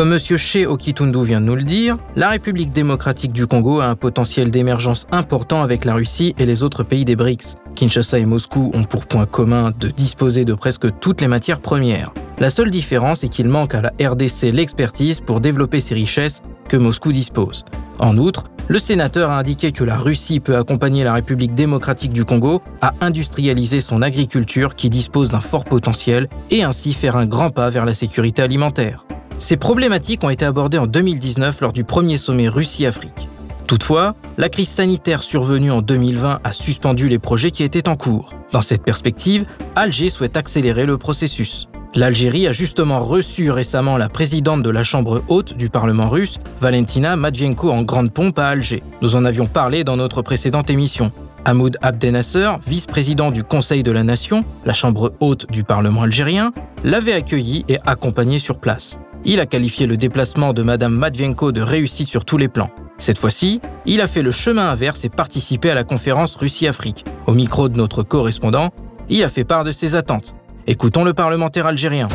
[0.00, 0.18] Comme M.
[0.18, 4.50] Che Okitundu vient de nous le dire, la République démocratique du Congo a un potentiel
[4.50, 7.58] d'émergence important avec la Russie et les autres pays des BRICS.
[7.74, 12.14] Kinshasa et Moscou ont pour point commun de disposer de presque toutes les matières premières.
[12.38, 16.78] La seule différence est qu'il manque à la RDC l'expertise pour développer ces richesses que
[16.78, 17.66] Moscou dispose.
[17.98, 22.24] En outre, le sénateur a indiqué que la Russie peut accompagner la République démocratique du
[22.24, 27.50] Congo à industrialiser son agriculture qui dispose d'un fort potentiel et ainsi faire un grand
[27.50, 29.04] pas vers la sécurité alimentaire.
[29.40, 33.26] Ces problématiques ont été abordées en 2019 lors du premier sommet Russie-Afrique.
[33.66, 38.34] Toutefois, la crise sanitaire survenue en 2020 a suspendu les projets qui étaient en cours.
[38.52, 41.68] Dans cette perspective, Alger souhaite accélérer le processus.
[41.94, 47.16] L'Algérie a justement reçu récemment la présidente de la Chambre haute du Parlement russe, Valentina
[47.16, 48.82] Matvienko, en grande pompe à Alger.
[49.00, 51.12] Nous en avions parlé dans notre précédente émission.
[51.46, 56.52] Hamoud Abdenasser, vice-président du Conseil de la Nation, la Chambre haute du Parlement algérien,
[56.84, 58.98] l'avait accueilli et accompagné sur place.
[59.24, 62.70] Il a qualifié le déplacement de Madame Matvienko de réussite sur tous les plans.
[62.96, 67.04] Cette fois-ci, il a fait le chemin inverse et participé à la conférence Russie-Afrique.
[67.26, 68.70] Au micro de notre correspondant,
[69.10, 70.34] il a fait part de ses attentes.
[70.66, 72.08] Écoutons le parlementaire algérien.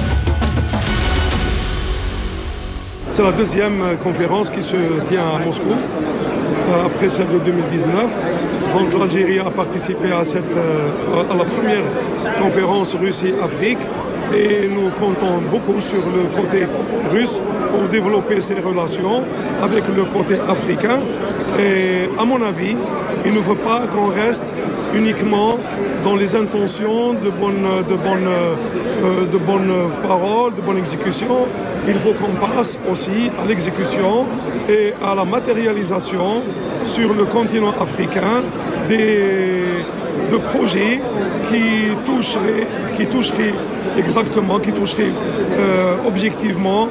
[3.11, 4.75] C'est la deuxième conférence qui se
[5.07, 8.05] tient à Moscou, euh, après celle de 2019.
[8.73, 11.83] Donc l'Algérie a participé à, euh, à la première
[12.41, 13.77] conférence Russie-Afrique
[14.33, 16.65] et nous comptons beaucoup sur le côté
[17.11, 19.21] russe pour développer ces relations
[19.61, 20.99] avec le côté africain.
[21.59, 22.75] Et à mon avis,
[23.25, 24.43] il ne faut pas qu'on reste
[24.93, 25.57] uniquement
[26.03, 29.73] dans les intentions de bonnes, de bonnes, euh, de bonnes
[30.07, 31.47] paroles, de bonnes exécutions.
[31.87, 34.25] Il faut qu'on passe aussi à l'exécution
[34.69, 36.41] et à la matérialisation
[36.85, 38.41] sur le continent africain
[38.89, 40.99] de projets
[41.49, 43.53] qui toucheraient, qui toucheraient
[43.97, 45.11] exactement, qui toucheraient
[45.51, 46.89] euh, objectivement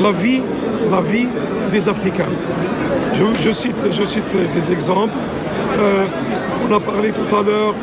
[0.00, 0.40] la, vie,
[1.72, 2.24] des Africains.
[3.14, 3.74] Je, cite,
[4.54, 5.14] des exemples.
[5.78, 6.04] Euh,
[6.68, 7.74] on a parlé tout à l'heure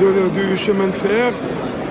[0.00, 1.32] du chemin de fer.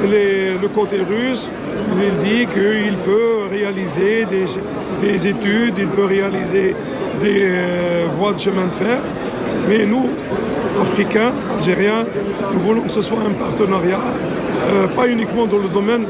[0.02, 1.50] le côté russe,
[1.98, 6.76] il dit qu'il peut réaliser des, études, il peut réaliser
[7.24, 9.00] des euh, voies de chemin de fer.
[9.70, 10.08] Mais nous,
[10.82, 12.06] Africains, Algériens,
[12.54, 14.00] nous voulons que ce soit un partenariat,
[14.72, 16.06] euh, pas uniquement dans le domaine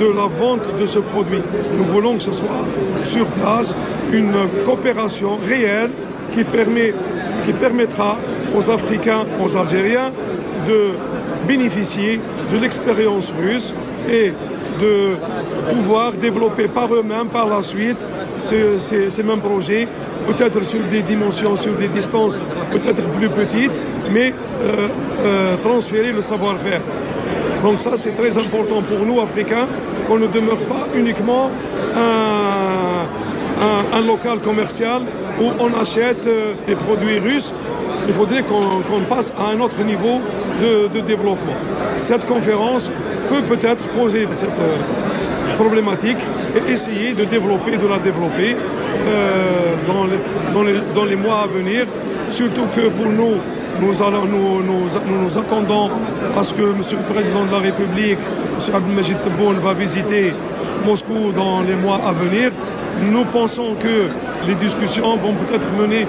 [0.00, 1.42] de la vente de ce produit.
[1.78, 2.64] Nous voulons que ce soit
[3.04, 3.74] sur place
[4.12, 4.32] une
[4.64, 5.90] coopération réelle
[6.32, 6.94] qui, permet,
[7.44, 8.16] qui permettra
[8.56, 10.10] aux Africains, aux Algériens
[10.66, 10.92] de
[11.46, 13.74] bénéficier de l'expérience russe
[14.10, 14.32] et
[14.80, 15.10] de
[15.74, 17.98] pouvoir développer par eux-mêmes par la suite
[18.38, 19.86] ces, ces mêmes projets
[20.26, 22.38] peut-être sur des dimensions, sur des distances
[22.72, 23.78] peut-être plus petites,
[24.12, 24.32] mais
[24.62, 24.88] euh,
[25.24, 26.80] euh, transférer le savoir-faire.
[27.62, 29.66] Donc ça, c'est très important pour nous, Africains,
[30.06, 31.50] qu'on ne demeure pas uniquement
[31.96, 33.04] un,
[34.06, 35.02] local commercial
[35.40, 37.54] où on achète euh, des produits russes
[38.06, 40.20] il faudrait qu'on passe à un autre niveau
[40.60, 41.54] de, développement.
[41.94, 42.90] Cette conférence
[43.30, 44.50] peut peut-être poser cette
[45.56, 46.18] problématique
[46.54, 48.56] et essayer de développer, de la développer
[49.86, 51.86] dans, dans les mois à venir,
[52.30, 53.36] surtout que pour nous,
[53.80, 55.90] nous, allons, nous, nous, attendons
[56.38, 56.78] à ce que M.
[56.78, 58.74] le Président de la République, M.
[58.74, 60.32] Abdelmajid Tebboune, va visiter
[60.84, 62.50] Moscou dans les mois à venir.
[63.10, 64.08] Nous pensons que
[64.46, 66.06] les discussions vont peut-être mener,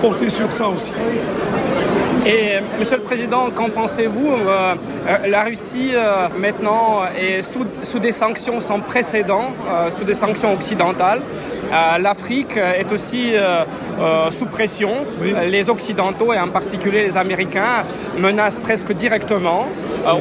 [0.00, 0.92] porter sur ça aussi.
[2.26, 4.32] Et Monsieur le Président, qu'en pensez-vous?
[4.32, 4.74] Euh,
[5.08, 9.54] euh, La Russie euh, maintenant est sous, des sanctions sans précédent,
[9.96, 11.22] sous des sanctions occidentales.
[11.72, 13.64] Euh, L'Afrique est aussi euh,
[14.00, 14.90] euh, sous pression.
[15.50, 17.84] Les Occidentaux et en particulier les Américains
[18.18, 19.66] menacent presque directement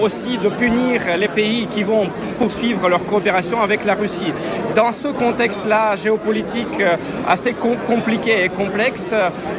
[0.02, 2.08] aussi de punir les pays qui vont
[2.40, 4.32] poursuivre leur coopération avec la Russie.
[4.76, 6.82] Dans ce contexte-là géopolitique
[7.28, 9.14] assez compliqué et complexe,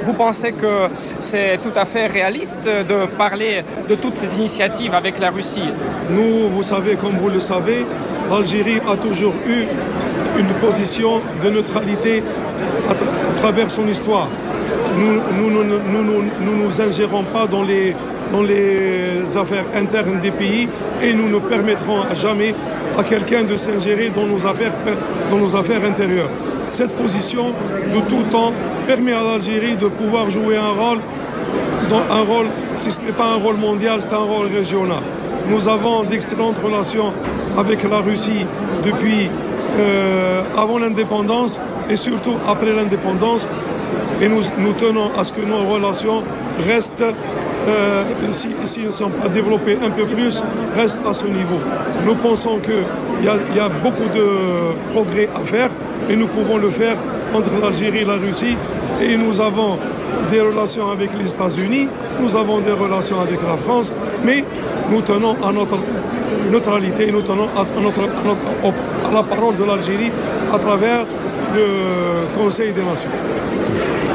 [0.05, 5.19] vous pensez que c'est tout à fait réaliste de parler de toutes ces initiatives avec
[5.19, 5.71] la Russie?
[6.11, 7.87] Nous, vous savez, comme vous le savez,
[8.31, 9.65] l'Algérie a toujours eu
[10.39, 12.23] une position de neutralité
[12.91, 12.95] à,
[13.35, 14.29] travers son histoire.
[14.99, 17.95] Nous nous, nous, ingérons pas dans les,
[18.33, 20.69] dans les affaires internes des pays
[21.03, 22.55] et nous ne permettrons jamais
[22.99, 24.73] à quelqu'un de s'ingérer dans, nos affaires,
[25.31, 26.31] dans nos affaires intérieures.
[26.67, 27.53] Cette position
[27.95, 28.53] de tout temps
[28.87, 30.99] permet à l'Algérie de pouvoir jouer un rôle,
[32.11, 32.47] un rôle
[32.77, 34.99] si ce n'est pas un rôle mondial, c'est un rôle régional.
[35.49, 37.13] Nous avons d'excellentes relations
[37.57, 38.45] avec la Russie
[38.85, 39.31] depuis
[39.79, 41.61] euh, avant l'indépendance
[41.91, 43.49] et surtout après l'indépendance.
[44.21, 46.23] Et nous, nous tenons à ce que nos relations
[46.67, 47.03] restent,
[47.69, 50.43] euh, si, elles ne sont pas développées un peu plus,
[50.77, 51.59] restent à ce niveau.
[52.07, 55.69] Nous pensons qu'il y, y, a beaucoup de progrès à faire
[56.09, 56.97] et nous pouvons le faire
[57.35, 58.57] entre l'Algérie et la Russie.
[59.03, 59.79] Et nous avons
[60.31, 61.89] des relations avec les États-Unis,
[62.21, 63.93] nous avons des relations avec la France,
[64.25, 64.45] mais
[64.91, 65.79] nous tenons à notre
[66.51, 70.13] neutralité nous tenons à, notre, à, la parole de l'Algérie
[70.53, 71.05] à travers
[71.55, 73.11] le Conseil des Nations.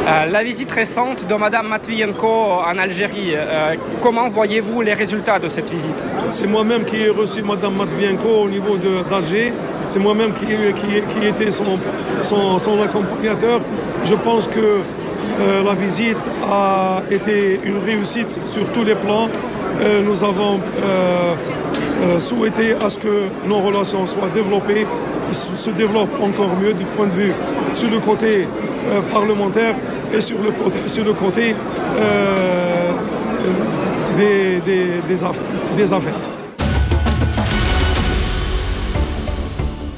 [0.08, 5.48] Euh, la visite récente de Mme Matvienko en Algérie, euh, comment voyez-vous les résultats de
[5.48, 6.06] cette visite?
[6.30, 8.78] C'est moi-même qui ai reçu Mme Matvienko au niveau
[9.10, 9.54] d'Alger.
[9.88, 11.78] C'est moi-même qui, qui, qui, était son,
[12.22, 13.62] son, son, accompagnateur.
[14.06, 14.60] Je pense que
[15.40, 16.18] euh, la visite
[16.52, 19.28] a été une réussite sur tous les plans.
[20.06, 20.60] Nous avons
[22.02, 24.88] euh, souhaiter à ce que nos relations soient développées,
[25.32, 27.34] se développent encore mieux du point de vue
[27.76, 28.48] sur le côté
[28.90, 29.76] euh, parlementaire
[30.12, 31.56] et sur le côté, sur le côté
[32.00, 32.92] euh,
[34.18, 34.62] des,
[35.78, 36.41] des affaires.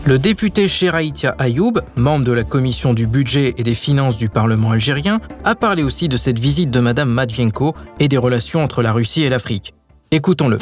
[0.06, 4.72] Le député Sheraïtia Ayoub, membre de la commission du budget et des finances du Parlement
[4.72, 8.92] algérien, a parlé aussi de cette visite de Mme Madvienko et des relations entre la
[8.92, 9.74] Russie et l'Afrique.
[10.12, 10.58] Écoutons-le.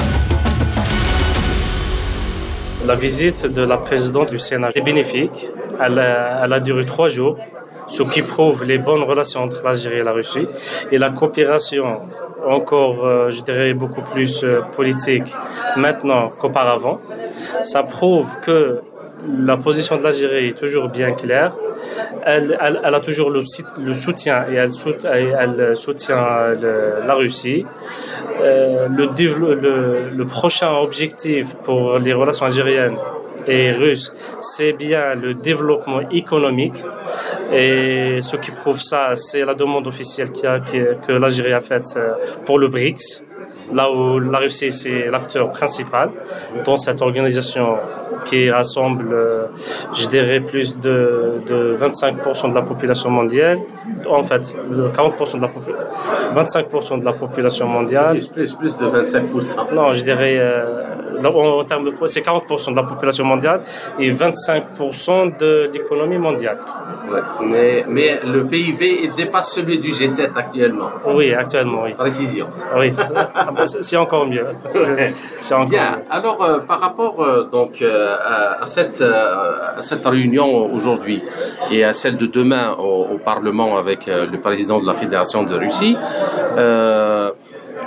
[2.86, 5.50] La visite de la présidente du Sénat est bénéfique.
[5.84, 7.40] Elle a, duré trois jours,
[7.88, 10.48] ce qui prouve les bonnes relations entre l'Algérie et la Russie
[10.92, 11.96] et la coopération
[12.48, 15.34] encore, euh, je dirais, beaucoup plus euh, politique
[15.78, 17.00] maintenant qu'auparavant.
[17.64, 18.82] Ça prouve que
[19.28, 21.54] la position de l'Algérie est toujours bien claire.
[22.26, 24.72] Elle, a toujours le, soutien et elle,
[25.76, 26.54] soutient
[27.08, 27.66] la Russie.
[28.42, 32.98] Euh, le, le, prochain objectif pour les relations algériennes
[33.48, 36.84] et russes, c'est bien le développement économique.
[37.52, 42.14] Et ce qui prouve ça, c'est la demande officielle que l'Algérie a faite euh,
[42.46, 43.24] pour le BRICS
[43.74, 46.10] là où la Russie c'est l'acteur principal
[46.66, 47.78] dans cette organisation
[48.26, 49.46] qui rassemble, euh,
[49.94, 53.60] je dirais, plus de, de 25% de la population mondiale.
[54.08, 58.20] En fait, 40% de la 25% de la population mondiale.
[58.34, 59.74] Plus, plus, de 25%.
[59.74, 60.84] Non, je dirais, euh,
[61.26, 63.62] en, termes de, c'est 40% de la population mondiale
[64.00, 66.58] et 25% de l'économie mondiale.
[67.44, 70.90] mais, mais le PIB dépasse celui du G7 actuellement.
[71.06, 71.94] Oui, actuellement, oui.
[71.94, 72.48] Précision.
[72.78, 72.92] Oui,
[73.82, 74.46] c'est encore mieux.
[75.40, 76.02] C'est encore Bien.
[76.10, 81.24] Alors, euh, par rapport donc à, cette, euh, à cette réunion aujourd'hui
[81.72, 85.56] et à celle de demain au, Parlement avec euh, le président de la Fédération de
[85.56, 85.96] Russie,
[86.58, 87.32] euh,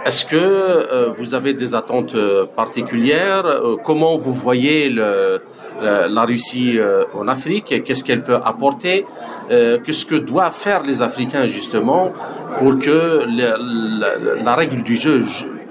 [0.05, 2.17] est-ce que vous avez des attentes
[2.57, 3.45] particulières?
[3.85, 6.79] Comment vous voyez la Russie
[7.15, 9.07] en Afrique Qu'est-ce qu'elle peut apporter?
[9.49, 12.13] Qu'est-ce que doivent faire les Africains justement
[12.59, 15.23] pour que la, règle du jeu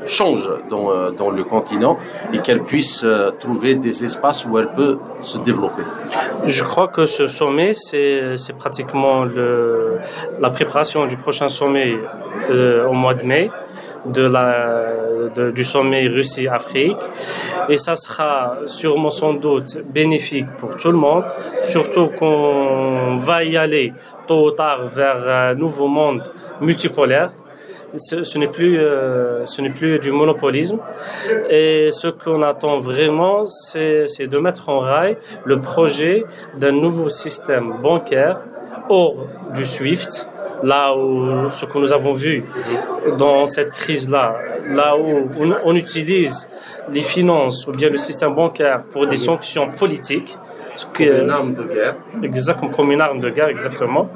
[0.06, 1.98] change dans, euh, le continent
[2.34, 5.84] et qu'elle puisse euh, trouver des espaces où elle peut se développer?
[6.46, 9.26] Je crois que ce sommet, c'est pratiquement
[10.40, 11.96] la préparation du prochain sommet
[12.52, 13.50] au mois de mai
[14.06, 14.86] de la,
[15.52, 16.98] du sommet Russie-Afrique.
[17.70, 21.26] Et ça sera sûrement sans doute bénéfique pour tout le monde,
[21.64, 23.94] surtout qu'on va y aller
[24.28, 26.24] tôt ou tard vers un nouveau monde
[26.62, 27.32] multipolaire.
[27.96, 30.80] Ce, n'est plus, euh, ce n'est plus du monopolisme.
[31.52, 36.26] Et ce qu'on attend vraiment, c'est, c'est de mettre en rail le projet
[36.58, 38.40] d'un nouveau système bancaire
[38.90, 40.28] hors du SWIFT,
[40.64, 42.44] là où ce que nous avons vu
[43.18, 44.38] dans cette crise-là,
[44.68, 45.30] là où
[45.64, 46.50] on, utilise
[46.90, 50.38] les finances ou bien le système bancaire pour des sanctions politiques,
[50.94, 51.96] comme une arme de guerre.
[52.24, 54.10] Exactement, comme une arme de guerre, exactement.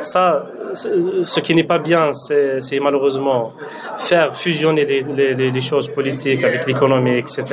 [0.00, 3.52] Ça, ce qui n'est pas bien, c'est malheureusement
[3.98, 7.44] faire fusionner les, les, les choses politiques avec l'économie, etc.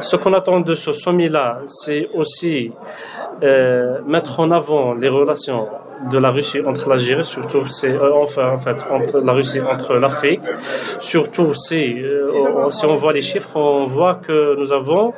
[0.00, 2.72] Ce qu'on attend de ce sommet-là, c'est aussi
[3.42, 5.68] euh, mettre en avant les relations
[6.10, 9.94] de la Russie entre l'Algérie, surtout c'est euh, enfin en fait entre la Russie entre
[9.94, 10.42] l'Afrique,
[11.00, 15.14] surtout si euh, si on voit les chiffres, on voit que nous avons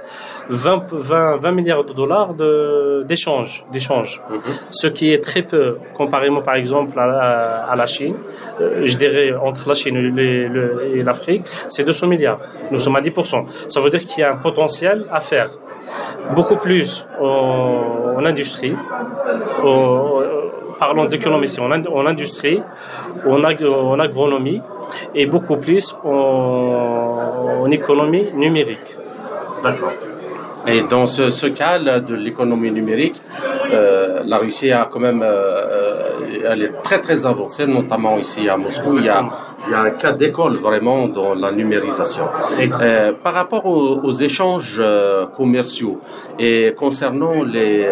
[0.48, 4.40] 20 20, 20 milliards de dollars de d'échanges d'échanges, mhm.
[4.70, 8.14] ce qui est très peu comparément par exemple à, à la Chine.
[8.60, 12.38] Euh, je dirais entre la Chine et l'Afrique, c'est 200 milliards.
[12.70, 15.50] Nous sommes à 10% Ça veut dire qu'il y a un potentiel à faire
[16.34, 18.74] beaucoup plus en, en industrie,
[19.64, 20.22] au,
[20.80, 22.60] parlons d'économie, c'est en, industrie,
[23.26, 24.62] en, en, agronomie
[25.14, 28.96] et beaucoup plus en, économie numérique.
[29.62, 29.92] D'accord.
[30.66, 33.20] Et dans ce, ce cas de l'économie numérique,
[33.72, 35.89] euh, la Russie a quand même, euh,
[36.44, 38.98] elle est très très avancée, notamment ici à Moscou.
[38.98, 39.26] Il y a,
[39.66, 42.24] il y a un cas d'école vraiment dans la numérisation.
[42.60, 46.00] Euh, par rapport aux, aux échanges euh, commerciaux
[46.38, 47.86] et concernant les,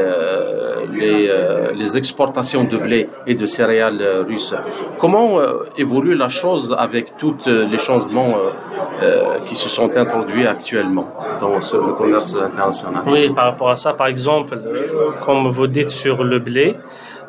[0.93, 1.31] les,
[1.75, 4.55] les, exportations de blé et de céréales russes,
[4.99, 5.39] comment
[5.77, 8.35] évolue la chose avec tous les changements
[9.47, 11.09] qui se sont introduits actuellement
[11.41, 13.03] dans ce, le commerce international?
[13.07, 14.59] Oui, par rapport à ça, par exemple,
[15.25, 16.77] comme vous dites sur le blé,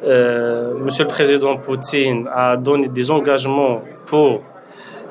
[0.04, 4.42] euh, Monsieur le Président Poutine a donné des engagements pour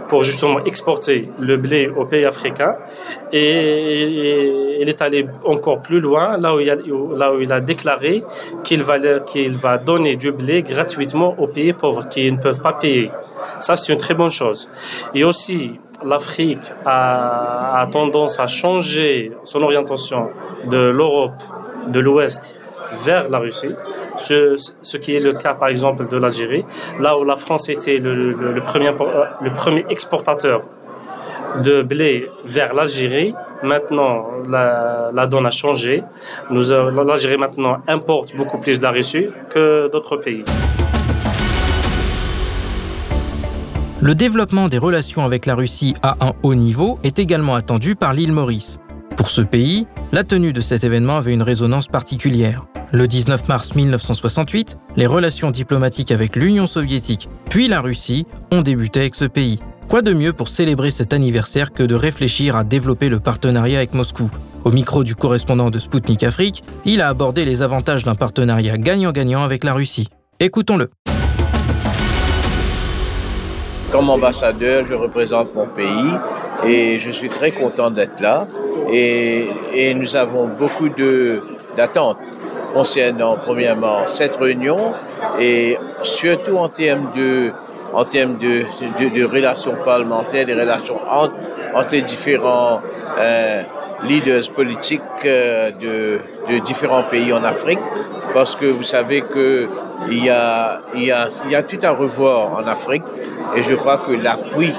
[0.09, 2.77] pour justement exporter le blé aux pays africains
[3.31, 8.25] et, il est allé encore plus loin là où il a, déclaré
[8.65, 12.73] qu'il va qu'il va donner du blé gratuitement aux pays pauvres qui ne peuvent pas
[12.73, 13.11] payer.
[13.61, 14.69] Ça c'est une très bonne chose.
[15.15, 20.31] Et aussi l'Afrique a, a tendance à changer son orientation
[20.67, 21.33] de l'Europe
[21.89, 22.55] de l'Ouest
[23.05, 23.75] vers la Russie,
[24.19, 26.65] ce, qui est le cas par exemple de l'Algérie,
[27.01, 30.63] là où la France était le, euh, premier exportateur
[31.65, 33.35] de blé vers l'Algérie.
[33.63, 36.05] Maintenant, la, la, donne a changé.
[36.51, 40.45] L'Algérie maintenant importe beaucoup plus de la Russie que d'autres pays.
[44.01, 48.13] Le développement des relations avec la Russie à un haut niveau est également attendu par
[48.13, 48.79] l'île Maurice.
[49.19, 52.65] Pour ce pays, la tenue de cet événement avait une résonance particulière.
[52.93, 59.01] Le 19 mars 1968, les relations diplomatiques avec l'Union soviétique puis la Russie ont débuté
[59.01, 59.59] avec ce pays.
[59.89, 63.93] Quoi de mieux pour célébrer cet anniversaire que de réfléchir à développer le partenariat avec
[63.93, 64.31] Moscou?
[64.65, 69.43] Au micro du correspondant de Sputnik Afrique, il a abordé les avantages d'un partenariat gagnant-gagnant
[69.43, 70.09] avec la Russie.
[70.39, 70.91] Écoutons-le.
[73.91, 76.13] Comme ambassadeur, je représente mon pays
[76.67, 78.47] et je suis très content d'être là.
[78.91, 80.89] Et, et nous avons beaucoup
[81.77, 82.19] d'attentes
[82.75, 84.93] concernant premièrement cette réunion
[85.41, 87.53] et surtout en termes de
[87.93, 88.65] en termes de,
[89.01, 91.35] de, de relations parlementaires, des relations entre,
[91.75, 92.83] entre les différents
[93.19, 93.63] euh,
[94.05, 96.21] leaders politiques euh, de,
[96.53, 97.81] de différents pays en Afrique,
[98.35, 99.69] parce que vous savez que
[100.11, 103.05] il y a, il y a, il y a tout à revoir en Afrique,
[103.57, 104.73] et je crois que l'appui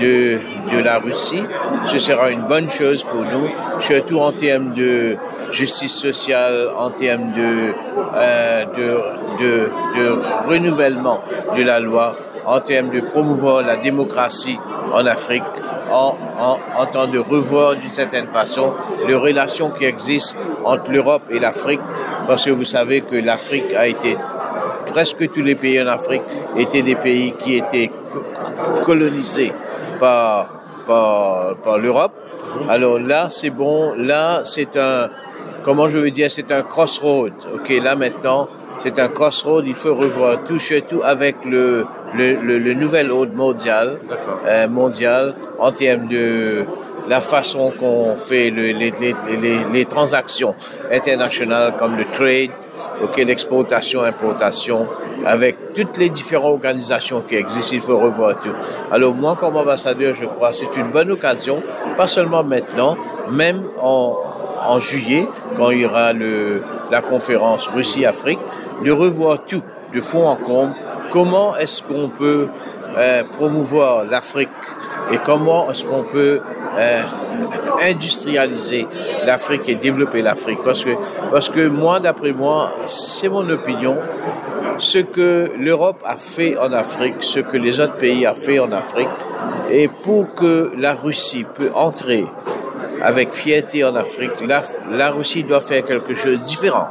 [0.00, 0.38] de,
[0.72, 1.44] de la Russie,
[1.86, 3.48] ce sera une bonne chose pour nous,
[3.80, 5.16] surtout en termes de
[5.50, 7.72] justice sociale, en termes de,
[8.14, 11.20] euh, de, de, de renouvellement
[11.56, 12.16] de la loi,
[12.46, 14.58] en termes de promouvoir la démocratie
[14.92, 15.42] en Afrique,
[15.90, 18.72] en, en, en temps de revoir d'une certaine façon
[19.06, 21.80] les relations qui existent entre l'Europe et l'Afrique,
[22.26, 24.16] parce que vous savez que l'Afrique a été,
[24.86, 26.22] presque tous les pays en Afrique
[26.56, 27.90] étaient des pays qui étaient
[28.84, 29.52] colonisés
[30.02, 30.48] par,
[30.84, 32.12] par, par l'Europe.
[32.68, 35.08] Alors là, c'est bon, là, c'est un,
[35.62, 37.32] comment je veux dire, c'est un crossroad.
[37.54, 38.48] OK, là maintenant,
[38.80, 41.86] c'est un crossroad, il faut revoir tout, tout avec le,
[42.16, 43.98] le, le, le nouvel ordre mondial,
[44.44, 46.64] euh, mondial en termes de
[47.08, 50.54] la façon qu'on fait le, les, les, les, les, transactions
[50.90, 52.50] internationales comme le trade
[53.02, 54.86] ok, l'exportation, importation,
[55.24, 58.52] avec toutes les différentes organisations qui existent, il faut revoir tout.
[58.90, 61.62] Alors moi, comme ambassadeur, je crois que c'est une bonne occasion,
[61.96, 62.96] pas seulement maintenant,
[63.30, 64.16] même en,
[64.68, 65.26] en juillet,
[65.56, 68.38] quand il y aura le, la conférence Russie-Afrique,
[68.84, 69.62] de revoir tout,
[69.94, 70.74] de fond en comble,
[71.10, 72.48] comment est-ce qu'on peut
[72.96, 74.48] euh, promouvoir l'Afrique
[75.12, 76.40] et comment est-ce qu'on peut
[76.78, 77.02] euh,
[77.82, 78.86] industrialiser
[79.24, 80.58] l'Afrique et développer l'Afrique.
[80.64, 80.90] Parce que,
[81.30, 83.96] parce que moi, d'après moi, c'est mon opinion,
[84.78, 88.72] ce que l'Europe a fait en Afrique, ce que les autres pays ont fait en
[88.72, 89.08] Afrique,
[89.70, 92.26] et pour que la Russie peut entrer
[93.02, 96.88] avec fierté en Afrique, la, la Russie doit faire quelque chose de différent.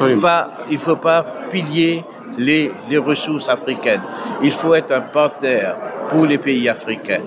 [0.00, 2.04] Il ne faut pas pilier
[2.38, 4.02] les, les ressources africaines.
[4.42, 5.76] Il faut être un partenaire
[6.08, 7.22] pour les pays africains.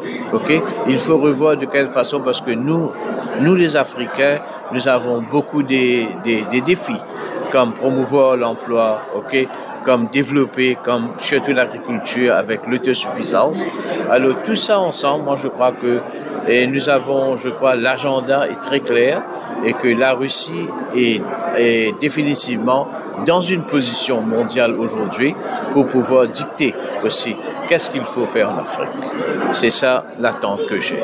[0.88, 2.92] Il faut revoir de quelle façon parce que nous,
[3.42, 4.40] nous les Africains,
[4.72, 6.08] nous avons beaucoup des,
[6.66, 6.96] défis
[7.52, 9.02] comme promouvoir l'emploi,
[9.84, 13.66] comme développer, comme surtout l'agriculture avec l'autosuffisance.
[14.10, 16.02] Alors tout ça ensemble, moi je crois que
[16.48, 19.22] et nous avons, je crois, l'agenda est très clair
[19.64, 21.22] et que la Russie est,
[21.58, 22.88] est définitivement
[23.26, 25.36] dans une position mondiale aujourd'hui
[25.74, 26.74] pour pouvoir dicter
[27.06, 27.36] aussi
[27.68, 28.90] qu'est-ce qu'il faut faire en Afrique.
[29.52, 31.04] C'est ça l'attente que j'ai.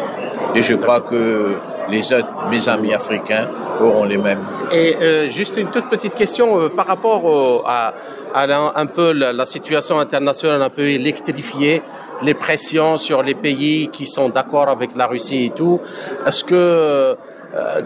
[0.56, 1.58] Et je crois que
[1.90, 3.48] les autres, mes amis africains,
[3.82, 4.40] auront les mêmes.
[4.72, 7.94] Et euh, juste une toute petite question euh, par rapport au, à,
[8.34, 11.82] à la, un peu la, la, situation internationale un peu électrifiée,
[12.22, 15.80] les pressions sur les pays qui sont d'accord avec la Russie et tout.
[16.26, 17.16] Est-ce que euh,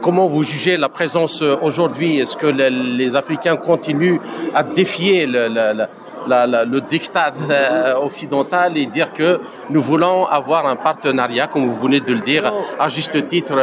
[0.02, 2.20] comment vous jugez la présence aujourd'hui?
[2.20, 4.20] Est-ce que les, les, Africains continuent
[4.56, 5.86] à défier le, le,
[6.30, 7.34] la, la, le diktat
[8.02, 12.46] occidental et dire que nous voulons avoir un partenariat, comme vous venez de le dire,
[12.80, 13.60] à juste titre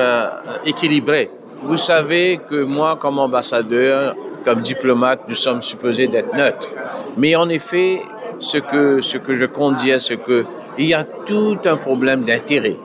[0.64, 1.30] équilibré
[1.62, 4.14] vous savez que moi, comme ambassadeur,
[4.44, 6.68] comme diplomate, nous sommes supposés d'être neutres.
[7.16, 8.02] Mais en effet,
[8.38, 10.44] ce que, ce que je compte dire, c'est que
[10.78, 12.76] il y a tout un problème d'intérêt.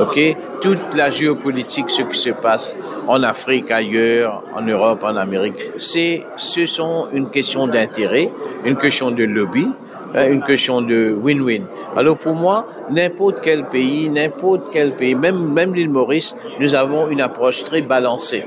[0.00, 0.36] OK?
[0.60, 2.76] Toute la géopolitique, ce qui se passe
[3.08, 8.30] en Afrique, ailleurs, en Europe, en Amérique, c'est, ce sont une question d'intérêt,
[8.64, 9.68] une question de lobby,
[10.14, 11.64] une question de win-win.
[11.96, 17.08] Alors pour moi, n'importe quel pays, n'importe quel pays, même, même l'île Maurice, nous avons
[17.08, 18.44] une approche très balancée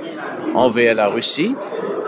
[0.53, 1.55] envers la Russie,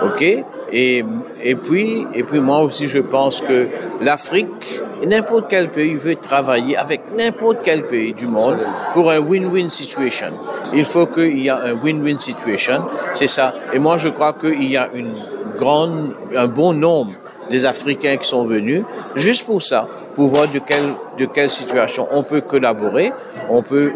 [0.01, 0.45] ok?
[0.71, 1.03] Et,
[1.43, 3.67] et puis, et puis moi aussi, je pense que
[4.01, 8.57] l'Afrique, n'importe quel pays veut travailler avec n'importe quel pays du monde
[8.93, 10.31] pour un win-win situation.
[10.73, 13.53] Il faut qu'il y ait un win-win situation, c'est ça.
[13.73, 15.13] Et moi, je crois qu'il y a une
[15.57, 17.13] grande, un bon nombre
[17.49, 18.83] des Africains qui sont venus,
[19.15, 23.13] juste pour ça, pour voir de quelle, de quelle situation on peut collaborer,
[23.49, 23.93] on peut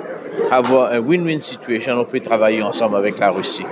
[0.49, 3.65] avoir un win-win situation, on peut travailler ensemble avec la Russie.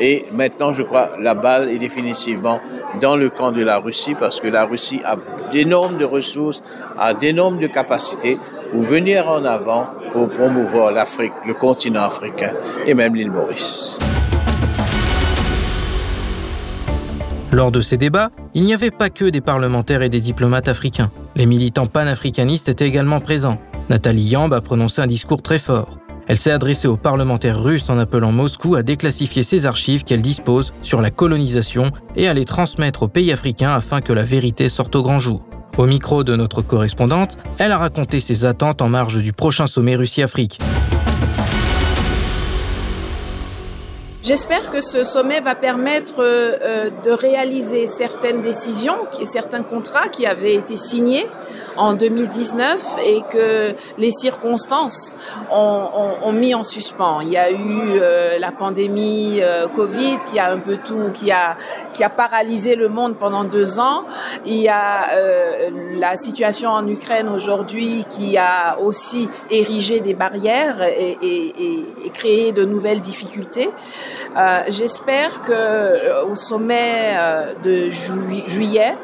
[0.00, 2.58] Et maintenant, je crois, la balle est définitivement
[3.02, 5.16] dans le camp de la Russie parce que la Russie a
[5.52, 6.62] d'énormes de ressources,
[6.98, 8.38] a d'énormes de capacités
[8.72, 12.52] pour venir en avant pour promouvoir l'Afrique, le continent africain
[12.86, 13.98] et même l'île Maurice.
[17.52, 21.10] Lors de ces débats, il n'y avait pas que des parlementaires et des diplomates africains.
[21.34, 23.58] Les militants panafricanistes étaient également présents.
[23.88, 25.99] Nathalie Yamb a prononcé un discours très fort.
[26.30, 30.72] Elle s'est adressée aux parlementaires russes en appelant Moscou à déclassifier ses archives qu'elle dispose
[30.84, 34.94] sur la colonisation et à les transmettre aux pays africains afin que la vérité sorte
[34.94, 35.44] au grand jour.
[35.76, 39.96] Au micro de notre correspondante, elle a raconté ses attentes en marge du prochain sommet
[39.96, 40.60] Russie-Afrique.
[44.22, 50.26] J'espère que ce sommet va permettre euh, de réaliser certaines décisions et certains contrats qui
[50.26, 51.26] avaient été signés
[51.76, 55.14] en 2019 et que les circonstances
[55.50, 55.56] ont,
[55.94, 57.20] ont, ont mis en suspens.
[57.22, 61.32] Il y a eu euh, la pandémie euh, Covid qui a un peu tout, qui
[61.32, 61.56] a
[61.94, 64.04] qui a paralysé le monde pendant deux ans.
[64.46, 70.82] Il y a euh, la situation en Ukraine aujourd'hui qui a aussi érigé des barrières
[70.82, 73.70] et, et, et créé de nouvelles difficultés.
[74.36, 78.12] Euh, J'espère que euh, au sommet euh, de ju
[78.46, 78.94] juillet,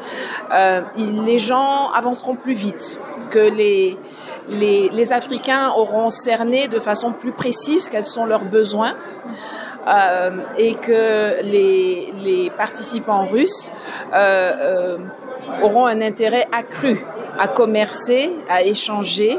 [0.97, 2.99] les gens avanceront plus vite,
[3.29, 8.93] que les, Africains auront cerné de façon plus précise quels sont leurs besoins
[10.57, 13.71] et que les, participants russes
[15.61, 16.99] auront un intérêt accru
[17.39, 19.37] à commercer, à échanger,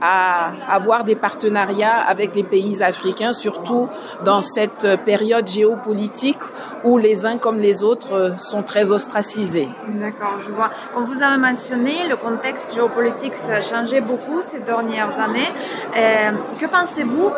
[0.00, 3.88] à avoir des partenariats avec les pays africains, surtout
[4.24, 6.38] dans cette période géopolitique
[6.84, 9.68] où les uns comme les autres sont très ostracisés.
[9.88, 10.70] D'accord, je vois.
[10.94, 15.48] Comme vous avez mentionné, le contexte géopolitique a changé beaucoup ces dernières années.
[15.96, 17.30] Euh, que pensez-vous?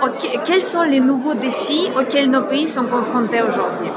[0.46, 3.90] Quels sont les nouveaux défis auxquels nos pays sont confrontés aujourd'hui?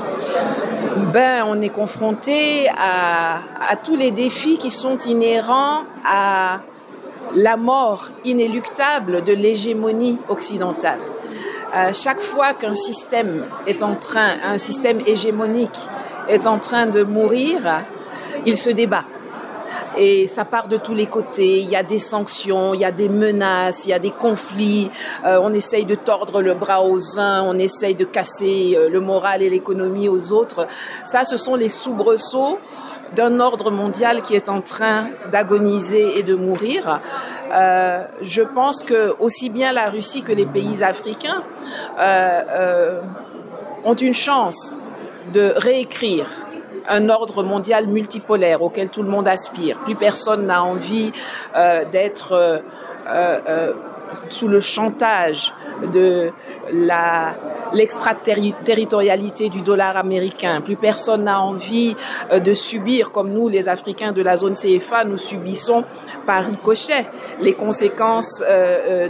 [1.15, 3.39] Ben, on est confronté à,
[3.81, 6.59] tous les défis qui sont inhérents à
[7.33, 10.99] la mort inéluctable de l'hégémonie occidentale.
[11.73, 15.79] Euh, chaque fois qu'un système est en train, un système hégémonique
[16.27, 17.61] est en train de mourir,
[18.45, 19.05] il se débat.
[19.97, 21.59] Et ça part de tous les côtés.
[21.59, 24.89] Il y a des sanctions, il y a des menaces, il y a des conflits.
[25.25, 28.99] Euh, on essaye de tordre le bras aux uns, on essaye de casser euh, le
[28.99, 30.67] moral et l'économie aux autres.
[31.03, 32.59] Ça, ce sont les soubresauts
[33.15, 37.01] d'un ordre mondial qui est en train d'agoniser et de mourir.
[37.53, 41.43] Euh, je pense que aussi bien la Russie que les pays africains
[41.99, 43.01] euh, euh,
[43.85, 44.75] ont une chance
[45.33, 46.27] de réécrire
[46.89, 49.79] un ordre mondial multipolaire auquel tout le monde aspire.
[49.79, 51.11] Plus personne n'a envie
[51.91, 52.61] d'être
[54.29, 55.53] sous le chantage
[55.93, 56.31] de
[57.73, 60.61] l'extraterritorialité du dollar américain.
[60.61, 61.95] Plus personne n'a envie
[62.31, 65.83] euh, de subir, comme nous, les Africains de la zone CFA, nous subissons
[66.25, 67.05] par ricochet
[67.41, 69.09] les conséquences euh,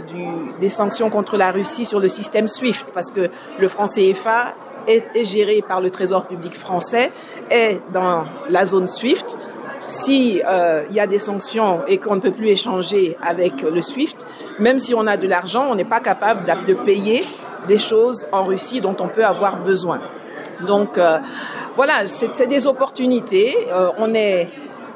[0.60, 4.54] des sanctions contre la Russie sur le système SWIFT, parce que le franc CFA
[4.86, 7.12] est, est géré par le Trésor public français,
[7.50, 9.36] est dans la zone SWIFT
[9.88, 13.80] si euh, il y a des sanctions et qu'on ne peut plus échanger avec le
[13.82, 14.26] SWIFT,
[14.58, 17.24] même si on a de l'argent, on n'est pas capable de payer
[17.68, 20.00] des choses en Russie dont on peut avoir besoin.
[20.66, 21.18] Donc euh,
[21.76, 23.54] voilà, c'est des opportunités.
[23.70, 24.48] Euh, on est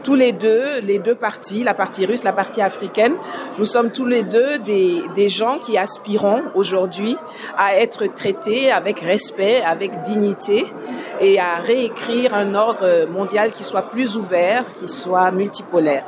[0.03, 3.15] tous les deux, les deux parties, la partie russe, la partie africaine,
[3.59, 7.17] nous sommes tous les deux des, des gens qui aspirons aujourd'hui
[7.57, 10.67] à être traités avec respect, avec dignité
[11.21, 16.05] et à réécrire un ordre mondial qui soit plus ouvert, qui soit multipolaire.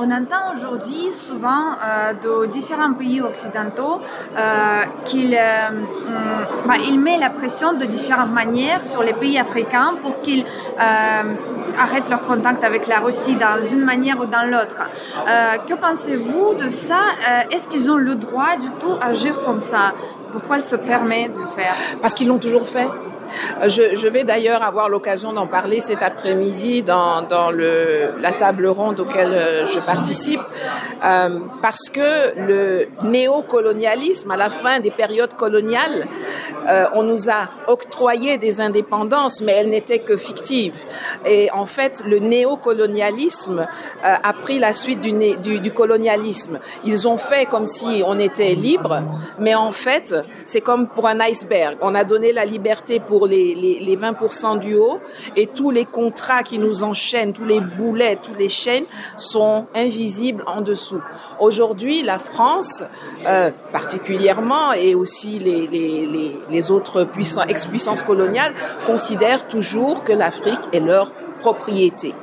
[0.00, 4.00] On entend aujourd'hui souvent euh, de différents pays occidentaux
[4.36, 5.70] euh, qu'ils euh,
[6.68, 11.22] bah, il met la pression de différentes manières sur les pays africains pour qu'ils euh,
[11.76, 14.76] arrêtent leur contact avec la Russie dans une manière ou dans l'autre.
[15.66, 17.00] Que pensez-vous de ça?
[17.50, 19.92] Est-ce qu'ils ont le droit du tout d'agir comme ça?
[20.30, 21.74] Pourquoi ils se permettent de le faire?
[22.00, 22.88] Parce qu'ils l'ont toujours fait.
[23.66, 27.26] Je, je vais d'ailleurs avoir l'occasion d'en parler cet après-midi dans,
[28.22, 30.40] la table ronde auquel euh, je participe,
[31.04, 36.06] euh, parce que le néocolonialisme, à la fin des périodes coloniales,
[36.68, 40.78] euh, on nous a octroyé des indépendances, mais elles n'étaient que fictives.
[41.24, 46.58] Et en fait, le néocolonialisme euh, a pris la suite du, du colonialisme.
[46.84, 49.02] Ils ont fait comme si on était libre,
[49.38, 50.14] mais en fait,
[50.44, 51.78] c'est comme pour un iceberg.
[51.80, 55.00] On a donné la liberté pour les, les, les 20% du haut
[55.36, 58.84] et tous les contrats qui nous enchaînent, tous les boulets, tous les chaînes
[59.16, 61.02] sont invisibles en dessous.
[61.40, 62.84] Aujourd'hui, la France,
[63.26, 68.52] euh, particulièrement, et aussi les autres puissants, ex-puissances coloniales,
[68.86, 72.14] considèrent toujours que l'Afrique est leur propriété.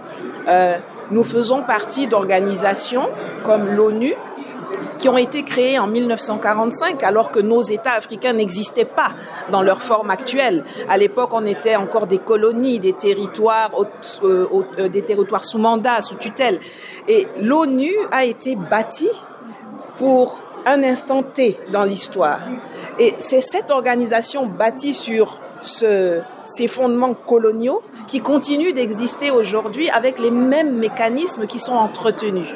[0.47, 0.77] Euh,
[1.11, 3.09] nous faisons partie d'organisations
[3.43, 4.13] comme l'ONU,
[5.05, 9.11] qui ont été créés en 1945 alors que nos États africains n'existaient pas
[9.51, 10.65] dans leur forme actuelle.
[10.89, 13.69] À l'époque, on était encore des colonies, des territoires,
[14.23, 14.47] euh,
[14.79, 16.59] euh, des territoires sous mandat, sous tutelle.
[17.07, 19.11] Et l'ONU a été bâtie
[19.97, 22.39] pour un instant T dans l'histoire.
[22.97, 30.17] Et c'est cette organisation bâtie sur ce, ces fondements coloniaux qui continuent d'exister aujourd'hui avec
[30.17, 32.55] les mêmes mécanismes qui sont entretenus.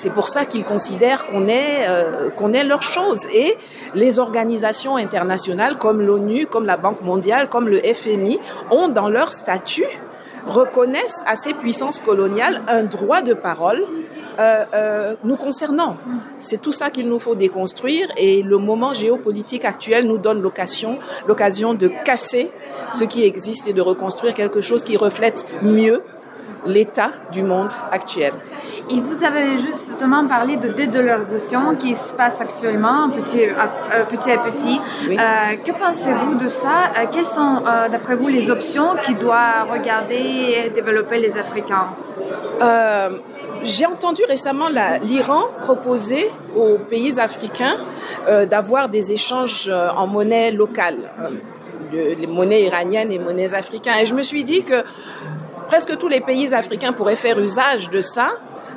[0.00, 3.26] C'est pour ça qu'ils considèrent qu'on est, euh, est leur chose.
[3.34, 3.54] Et
[3.94, 8.40] les organisations internationales comme l'ONU, comme la Banque mondiale, comme le FMI
[8.70, 9.84] ont dans leur statut
[10.46, 13.84] reconnaissent à ces puissances coloniales un droit de parole
[14.38, 15.98] euh, euh, nous concernant.
[16.38, 21.74] C'est tout ça qu'il nous faut déconstruire et le moment géopolitique actuel nous donne l'occasion
[21.74, 22.50] de casser
[22.94, 26.02] ce qui existe et de reconstruire quelque chose qui reflète mieux
[26.64, 28.32] l'état du monde actuel.
[28.92, 34.32] Et vous avez justement parlé de dédollarisation qui se passe actuellement petit à petit.
[34.32, 34.80] À petit.
[35.08, 35.16] Oui.
[35.16, 36.68] Euh, que pensez-vous de ça?
[36.98, 40.16] Euh, Quelles sont, euh, d'après vous, les options qui doivent regarder
[40.66, 41.86] et développer les Africains?
[42.62, 43.10] Euh,
[43.62, 44.68] j'ai entendu récemment
[45.02, 47.76] l'Iran proposer aux pays africains
[48.28, 53.98] euh, d'avoir des échanges euh, en monnaie locale, euh, les monnaies iraniennes et monnaies africaines.
[54.02, 54.82] Et je me suis dit que
[55.68, 58.28] presque tous les pays africains pourraient faire usage de ça,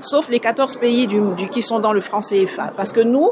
[0.04, 1.08] sauf les 14 pays
[1.51, 2.72] qui sont dans le franc CFA.
[2.76, 3.32] Parce que nous,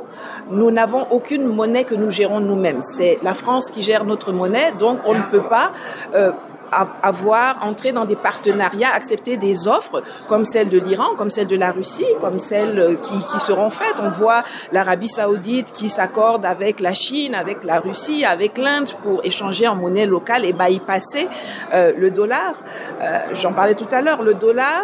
[0.50, 2.82] nous n'avons aucune monnaie que nous gérons nous-mêmes.
[2.84, 5.72] C'est la France qui gère notre monnaie, donc on ne peut pas
[6.16, 6.32] euh,
[7.04, 11.56] avoir, entrer dans des partenariats, accepter des offres comme celle de l'Iran, comme celle de
[11.56, 13.96] la Russie, comme celles qui, qui seront faites.
[14.00, 19.24] On voit l'Arabie saoudite qui s'accorde avec la Chine, avec la Russie, avec l'Inde pour
[19.26, 21.28] échanger en monnaie locale et bypasser
[21.74, 22.54] euh, le dollar.
[23.02, 24.84] Euh, J'en parlais tout à l'heure, le dollar,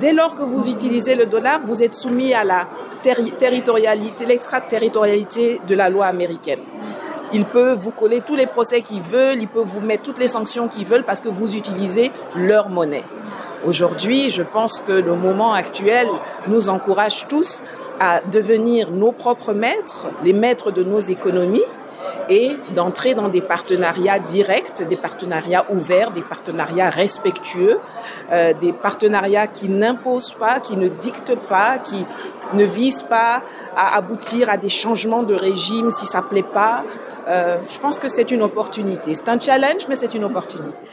[0.00, 2.68] dès lors que vous utilisez le dollar, vous êtes soumis à la
[3.38, 6.60] territorialité, l'extraterritorialité de la loi américaine.
[7.34, 10.26] Il peut vous coller tous les procès qu'ils veulent, il peut vous mettre toutes les
[10.26, 13.04] sanctions qu'ils veulent parce que vous utilisez leur monnaie.
[13.64, 16.08] Aujourd'hui, je pense que le moment actuel
[16.48, 17.62] nous encourage tous
[18.00, 21.62] à devenir nos propres maîtres, les maîtres de nos économies
[22.32, 27.78] et d'entrer dans des partenariats directs, des partenariats ouverts, des partenariats respectueux,
[28.32, 32.06] euh, des partenariats qui n'imposent pas, qui ne dictent pas, qui
[32.54, 33.42] ne visent pas
[33.76, 36.84] à aboutir à des changements de régime si ça plaît pas,
[37.28, 39.12] euh, je pense que c'est une opportunité.
[39.14, 40.91] C'est un challenge, mais c'est une opportunité.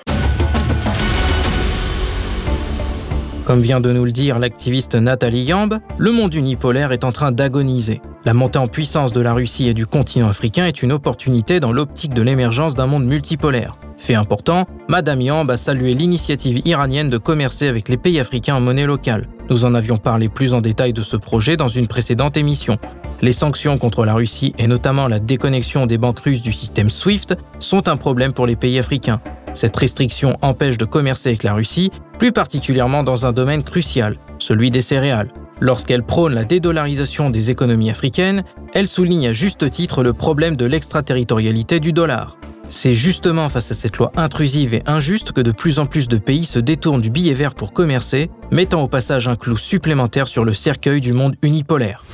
[3.50, 7.32] Comme vient de nous le dire l'activiste Nathalie Yamb, le monde unipolaire est en train
[7.32, 8.00] d'agoniser.
[8.24, 11.72] La montée en puissance de la Russie et du continent africain est une opportunité dans
[11.72, 13.76] l'optique de l'émergence d'un monde multipolaire.
[13.97, 18.62] Fait important, Madame Yamb a salué l'initiative iranienne de commercer avec les pays africains en
[18.62, 19.28] monnaie locale.
[19.50, 22.78] Nous en avions parlé plus en détail de ce projet dans une précédente émission.
[23.24, 27.36] Les sanctions contre la Russie et notamment la déconnexion des banques russes du système SWIFT
[27.60, 29.20] sont un problème pour les pays africains.
[29.54, 34.72] Cette restriction empêche de commercer avec la Russie, plus particulièrement dans un domaine crucial, celui
[34.72, 35.32] des céréales.
[35.60, 38.43] Lorsqu'elle prône la dédollarisation des économies africaines,
[38.74, 42.38] elle souligne à juste titre le problème de l'extraterritorialité du dollar.
[42.70, 46.18] C'est justement face à cette loi intrusive et injuste que de plus en plus de
[46.18, 50.45] pays se détournent du billet vert pour commercer, mettant au passage un clou supplémentaire sur
[50.45, 52.06] le cercueil du monde unipolaire.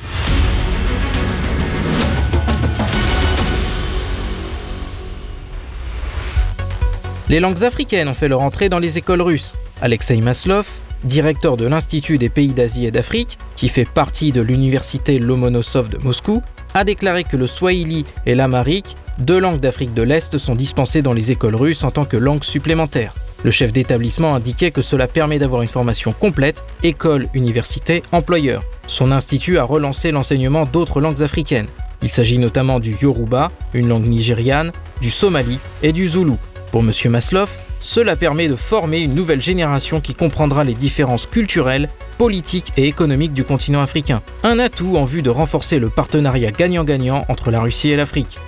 [7.28, 9.56] Les langues africaines ont fait leur entrée dans les écoles russes.
[9.80, 10.68] Alexei Maslov,
[11.02, 15.98] directeur de l'Institut des pays d'Asie et d'Afrique, qui fait partie de l'université Lomonosov de
[15.98, 16.40] Moscou,
[16.74, 21.14] a déclaré que le swahili et l'amharique, deux langues d'Afrique de l'Est, sont dispensées dans
[21.14, 23.12] les écoles russes en tant que langue supplémentaire.
[23.42, 28.62] Le chef d'établissement indiquait que cela permet d'avoir une formation complète, école, université, employeur.
[28.86, 31.66] Son institut a relancé l'enseignement d'autres langues africaines.
[32.02, 34.70] Il s'agit notamment du Yoruba, une langue nigériane,
[35.00, 36.38] du Somali et du Zoulou.
[36.70, 36.92] Pour M.
[37.10, 37.50] Maslov,
[37.80, 41.88] cela permet de former une nouvelle génération qui comprendra les différences culturelles,
[42.18, 44.22] politiques et économiques du continent africain.
[44.42, 48.38] Un atout en vue de renforcer le partenariat gagnant-gagnant entre la Russie et l'Afrique.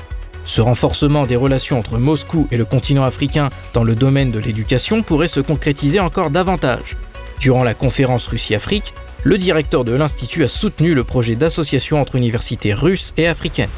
[0.45, 5.03] Ce renforcement des relations entre Moscou et le continent africain dans le domaine de l'éducation
[5.03, 6.97] pourrait se concrétiser encore davantage.
[7.39, 8.95] Durant la conférence Russie-Afrique,
[9.25, 13.69] le directeur de l'Institut a soutenu le projet d'association entre universités russes et africaines.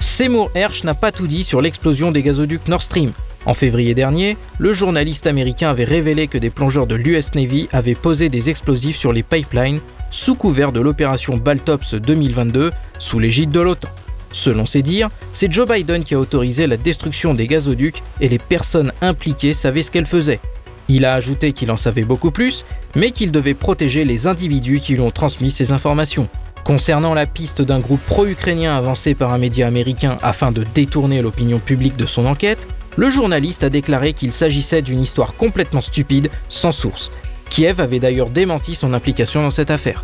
[0.00, 3.12] Seymour Hersh n'a pas tout dit sur l'explosion des gazoducs Nord Stream.
[3.46, 7.94] En février dernier, le journaliste américain avait révélé que des plongeurs de l'US Navy avaient
[7.94, 9.80] posé des explosifs sur les pipelines
[10.10, 13.88] sous couvert de l'opération Baltops 2022 sous l'égide de l'OTAN.
[14.32, 18.38] Selon ses dires, c'est Joe Biden qui a autorisé la destruction des gazoducs et les
[18.38, 20.40] personnes impliquées savaient ce qu'elles faisaient.
[20.88, 22.64] Il a ajouté qu'il en savait beaucoup plus,
[22.96, 26.28] mais qu'il devait protéger les individus qui lui ont transmis ces informations.
[26.64, 31.58] Concernant la piste d'un groupe pro-ukrainien avancé par un média américain afin de détourner l'opinion
[31.58, 36.72] publique de son enquête, le journaliste a déclaré qu'il s'agissait d'une histoire complètement stupide, sans
[36.72, 37.10] source.
[37.48, 40.02] Kiev avait d'ailleurs démenti son implication dans cette affaire.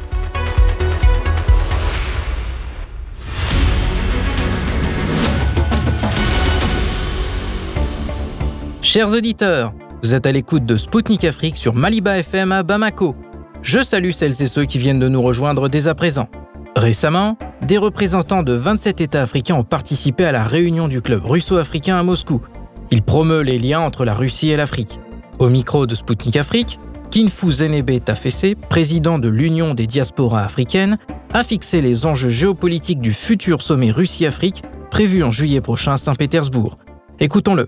[8.80, 13.16] Chers auditeurs, vous êtes à l'écoute de Spoutnik Afrique sur Maliba FM à Bamako.
[13.62, 16.28] Je salue celles et ceux qui viennent de nous rejoindre dès à présent.
[16.76, 21.96] Récemment, des représentants de 27 États africains ont participé à la réunion du club russo-africain
[21.96, 22.42] à Moscou.
[22.90, 24.98] Il promeut les liens entre la Russie et l'Afrique.
[25.38, 30.98] Au micro de Spoutnik Afrique, Kinfu Zenebe Tafese, président de l'Union des diasporas africaines,
[31.32, 36.76] a fixé les enjeux géopolitiques du futur sommet Russie-Afrique prévu en juillet prochain à Saint-Pétersbourg.
[37.20, 37.66] Écoutons-le.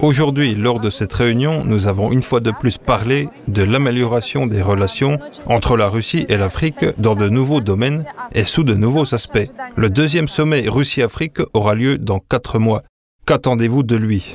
[0.00, 4.62] Aujourd'hui, lors de cette réunion, nous avons une fois de plus parlé de l'amélioration des
[4.62, 8.04] relations entre la Russie et l'Afrique dans de nouveaux domaines
[8.34, 9.50] et sous de nouveaux aspects.
[9.76, 12.82] Le deuxième sommet Russie-Afrique aura lieu dans quatre mois.
[13.26, 14.34] Qu'attendez-vous de lui?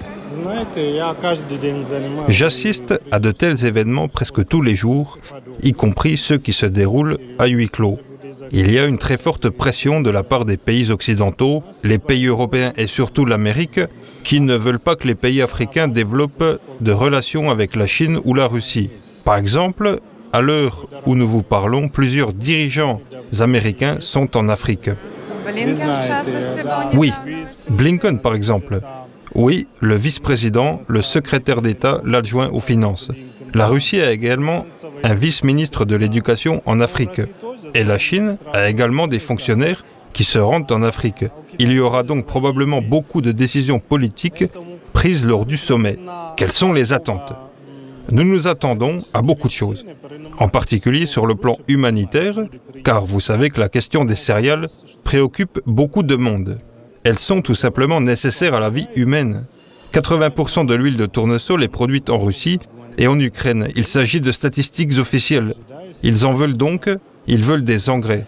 [2.28, 5.18] J'assiste à de tels événements presque tous les jours,
[5.62, 8.00] y compris ceux qui se déroulent à huis clos.
[8.52, 12.26] Il y a une très forte pression de la part des pays occidentaux, les pays
[12.26, 13.80] européens et surtout l'Amérique,
[14.24, 18.34] qui ne veulent pas que les pays africains développent de relations avec la Chine ou
[18.34, 18.90] la Russie.
[19.24, 20.00] Par exemple,
[20.34, 23.02] à l'heure où nous vous parlons, plusieurs dirigeants
[23.40, 24.90] américains sont en Afrique.
[26.94, 27.12] Oui,
[27.70, 28.82] Blinken par exemple.
[29.36, 33.10] Oui, le vice-président, le secrétaire d'État, l'adjoint aux finances.
[33.54, 34.66] La Russie a également
[35.04, 37.22] un vice-ministre de l'éducation en Afrique.
[37.74, 39.84] Et la Chine a également des fonctionnaires
[40.14, 41.26] qui se rendent en Afrique.
[41.60, 44.46] Il y aura donc probablement beaucoup de décisions politiques
[44.94, 45.98] prises lors du sommet.
[46.38, 47.34] Quelles sont les attentes?
[48.12, 49.86] Nous nous attendons à beaucoup de choses,
[50.40, 52.36] en particulier sur le plan humanitaire,
[52.84, 54.68] car vous savez que la question des céréales
[55.04, 56.60] préoccupe beaucoup de monde.
[57.04, 59.46] Elles sont tout simplement nécessaires à la vie humaine.
[59.94, 62.60] 80% de l'huile de tournesol est produite en Russie
[63.00, 63.70] et en Ukraine.
[63.76, 65.56] Il s'agit de statistiques officielles.
[66.04, 66.90] Ils en veulent donc,
[67.26, 68.28] ils veulent des engrais.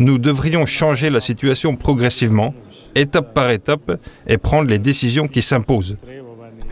[0.00, 2.54] Nous devrions changer la situation progressivement,
[2.94, 5.96] étape par étape, et prendre les décisions qui s'imposent.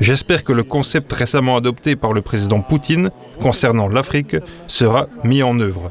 [0.00, 4.36] J'espère que le concept récemment adopté par le président Poutine concernant l'Afrique
[4.66, 5.90] sera mis en œuvre.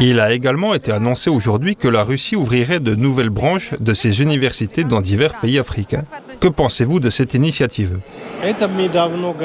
[0.00, 4.20] Il a également été annoncé aujourd'hui que la Russie ouvrirait de nouvelles branches de ses
[4.20, 6.04] universités dans divers pays africains.
[6.40, 7.98] Que pensez-vous de cette initiative?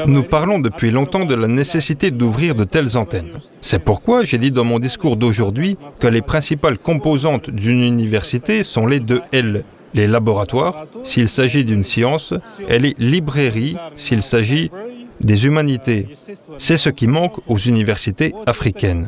[0.06, 3.34] Nous parlons depuis longtemps de la nécessité d'ouvrir de telles antennes.
[3.62, 8.88] C'est pourquoi j'ai dit dans mon discours d'aujourd'hui que les principales composantes d'une université sont
[8.88, 9.64] les deux L
[9.94, 12.34] les laboratoires s'il s'agit d'une science
[12.68, 14.72] et les librairies s'il s'agit
[15.20, 16.08] des humanités.
[16.58, 19.08] C'est ce qui manque aux universités africaines.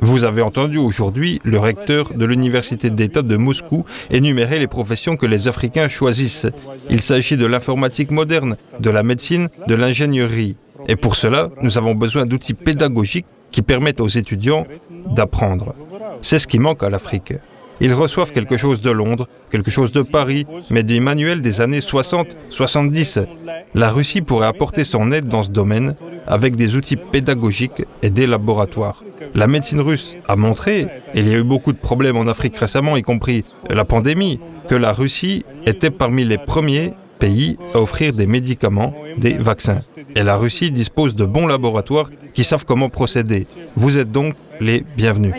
[0.00, 5.26] Vous avez entendu aujourd'hui le recteur de l'Université d'État de Moscou énumérer les professions que
[5.26, 6.46] les Africains choisissent.
[6.90, 10.56] Il s'agit de l'informatique moderne, de la médecine, de l'ingénierie.
[10.88, 14.66] Et pour cela, nous avons besoin d'outils pédagogiques qui permettent aux étudiants
[15.14, 15.74] d'apprendre.
[16.20, 17.34] C'est ce qui manque à l'Afrique.
[17.84, 21.80] Ils reçoivent quelque chose de Londres, quelque chose de Paris, mais des manuels des années
[21.80, 23.26] 60-70.
[23.74, 25.94] La Russie pourrait apporter son aide dans ce domaine
[26.26, 29.04] avec des outils pédagogiques et des laboratoires.
[29.34, 32.96] La médecine russe a montré, il y a eu beaucoup de problèmes en Afrique récemment,
[32.96, 38.26] y compris la pandémie, que la Russie était parmi les premiers pays à offrir des
[38.26, 39.80] médicaments, des vaccins.
[40.16, 43.46] Et la Russie dispose de bons laboratoires qui savent comment procéder.
[43.76, 45.32] Vous êtes donc les bienvenus.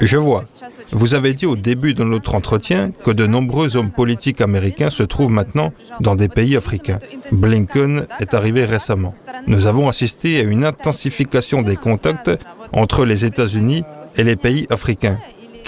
[0.00, 0.44] Je vois.
[0.90, 5.02] Vous avez dit au début de notre entretien que de nombreux hommes politiques américains se
[5.02, 6.98] trouvent maintenant dans des pays africains.
[7.32, 9.14] Blinken est arrivé récemment.
[9.46, 12.30] Nous avons assisté à une intensification des contacts
[12.72, 13.84] entre les États-Unis
[14.16, 15.18] et les pays africains.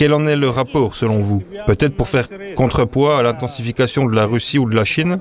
[0.01, 2.27] Quel en est le rapport selon vous Peut-être pour faire
[2.57, 5.19] contrepoids à l'intensification de la Russie ou de la Chine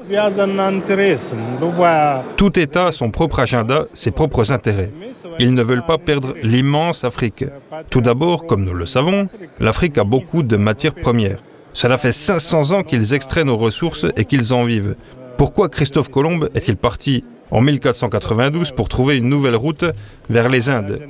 [2.37, 4.93] Tout État a son propre agenda, ses propres intérêts.
[5.37, 7.43] Ils ne veulent pas perdre l'immense Afrique.
[7.89, 9.27] Tout d'abord, comme nous le savons,
[9.59, 11.43] l'Afrique a beaucoup de matières premières.
[11.73, 14.95] Cela fait 500 ans qu'ils extraient nos ressources et qu'ils en vivent.
[15.37, 19.83] Pourquoi Christophe Colomb est-il parti en 1492 pour trouver une nouvelle route
[20.29, 21.01] vers les Indes?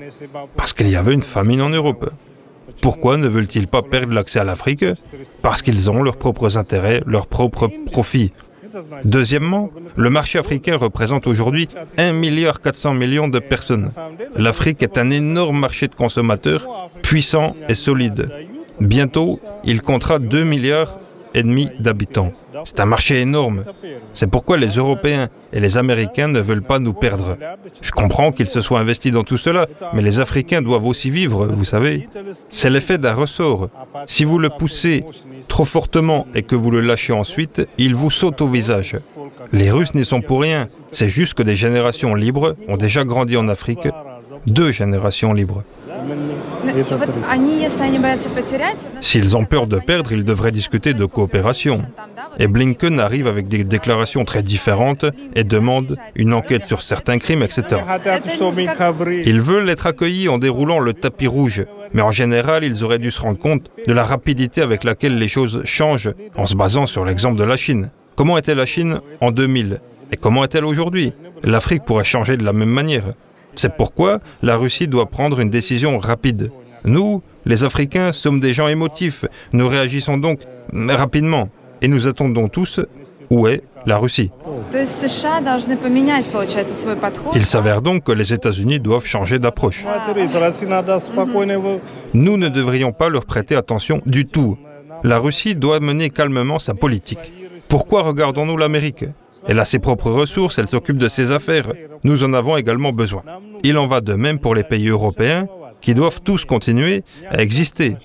[0.57, 2.11] Parce qu'il y avait une famine en Europe.
[2.81, 4.85] Pourquoi ne veulent-ils pas perdre l'accès à l'Afrique
[5.41, 8.31] Parce qu'ils ont leurs propres intérêts, leurs propres profits.
[9.03, 11.67] Deuxièmement, le marché africain représente aujourd'hui
[11.97, 12.13] 1,4
[12.95, 13.91] milliard de personnes.
[14.35, 18.29] L'Afrique est un énorme marché de consommateurs, puissant et solide.
[18.79, 20.98] Bientôt, il comptera 2 milliards
[21.33, 22.31] et demi d'habitants.
[22.65, 23.63] C'est un marché énorme.
[24.13, 27.37] C'est pourquoi les Européens et les Américains ne veulent pas nous perdre.
[27.81, 31.45] Je comprends qu'ils se soient investis dans tout cela, mais les Africains doivent aussi vivre,
[31.47, 32.07] vous savez.
[32.49, 33.69] C'est l'effet d'un ressort.
[34.05, 35.03] Si vous le poussez
[35.47, 38.97] trop fortement et que vous le lâchez ensuite, il vous saute au visage.
[39.51, 40.67] Les Russes n'y sont pour rien.
[40.91, 43.87] C'est juste que des générations libres ont déjà grandi en Afrique.
[44.45, 45.63] Deux générations libres.
[49.01, 51.83] S'ils ont peur de perdre, ils devraient discuter de coopération.
[52.37, 55.05] Et Blinken arrive avec des déclarations très différentes
[55.35, 57.63] et demande une enquête sur certains crimes, etc.
[59.25, 61.65] Ils veulent être accueillis en déroulant le tapis rouge.
[61.93, 65.27] Mais en général, ils auraient dû se rendre compte de la rapidité avec laquelle les
[65.27, 67.91] choses changent en se basant sur l'exemple de la Chine.
[68.15, 69.79] Comment était la Chine en 2000
[70.11, 71.13] et comment est-elle aujourd'hui?
[71.43, 73.13] L'Afrique pourrait changer de la même manière.
[73.59, 76.49] C'est pourquoi la Russie doit prendre une décision rapide.
[76.85, 79.25] Nous, les Africains, sommes des gens émotifs.
[79.51, 80.39] Nous réagissons donc
[80.71, 81.49] rapidement.
[81.81, 82.79] Et nous attendons tous
[83.29, 84.31] où est la Russie.
[87.35, 89.83] Il s'avère donc que les États-Unis doivent changer d'approche.
[92.13, 94.57] Nous ne devrions pas leur prêter attention du tout.
[95.03, 97.33] La Russie doit mener calmement sa politique.
[97.67, 99.03] Pourquoi regardons-nous l'Amérique?
[99.49, 101.73] Elle a ses propres ressources, elle s'occupe de ses affaires.
[102.03, 103.23] Nous en avons également besoin.
[103.63, 105.47] Il en va de même pour les pays européens
[105.81, 107.95] qui doivent tous continuer à exister.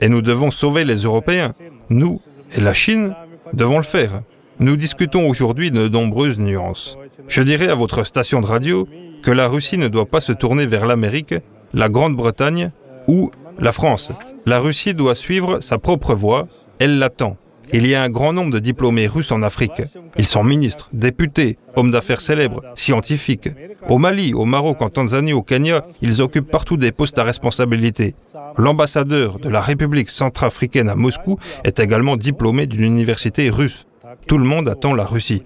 [0.00, 1.52] Et nous devons sauver les Européens.
[1.88, 2.20] Nous
[2.56, 3.14] et la Chine
[3.52, 4.22] devons le faire.
[4.58, 6.98] Nous discutons aujourd'hui de nombreuses nuances.
[7.28, 8.88] Je dirais à votre station de radio
[9.22, 11.34] que la Russie ne doit pas se tourner vers l'Amérique,
[11.74, 12.72] la Grande-Bretagne
[13.06, 13.30] ou
[13.60, 14.08] la France.
[14.46, 16.48] La Russie doit suivre sa propre voie,
[16.80, 17.36] elle l'attend.
[17.72, 19.82] Il y a un grand nombre de diplômés russes en Afrique.
[20.16, 23.48] Ils sont ministres, députés, hommes d'affaires célèbres, scientifiques.
[23.88, 28.14] Au Mali, au Maroc, en Tanzanie, au Kenya, ils occupent partout des postes à responsabilité.
[28.56, 33.86] L'ambassadeur de la République centrafricaine à Moscou est également diplômé d'une université russe.
[34.26, 35.42] Tout le monde attend la Russie.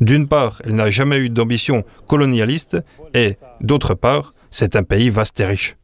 [0.00, 2.78] D'une part, elle n'a jamais eu d'ambition colonialiste
[3.14, 5.76] et, d'autre part, c'est un pays vaste et riche.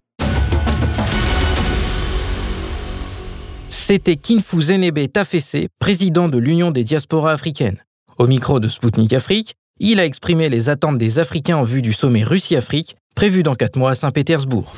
[3.69, 7.83] C'était Kinfu Zenebe Tafese, président de l'Union des diasporas africaines.
[8.17, 11.93] Au micro de Spoutnik Afrique, il a exprimé les attentes des Africains en vue du
[11.93, 14.73] sommet Russie-Afrique, prévu dans 4 mois à Saint-Pétersbourg.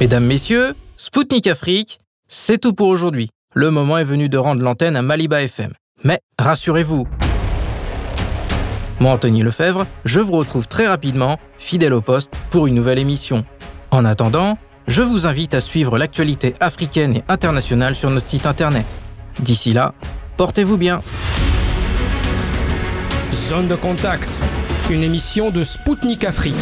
[0.00, 3.30] Mesdames, Messieurs, Spoutnik Afrique, c'est tout pour aujourd'hui.
[3.54, 5.72] Le moment est venu de rendre l'antenne à Maliba FM.
[6.04, 7.06] Mais rassurez-vous,
[8.98, 13.44] moi Anthony Lefebvre, je vous retrouve très rapidement, fidèle au poste, pour une nouvelle émission.
[13.96, 18.84] En attendant, je vous invite à suivre l'actualité africaine et internationale sur notre site internet.
[19.40, 19.94] D'ici là,
[20.36, 21.00] portez-vous bien.
[23.48, 24.28] Zone de contact,
[24.90, 26.54] une émission de Spoutnik Afrique.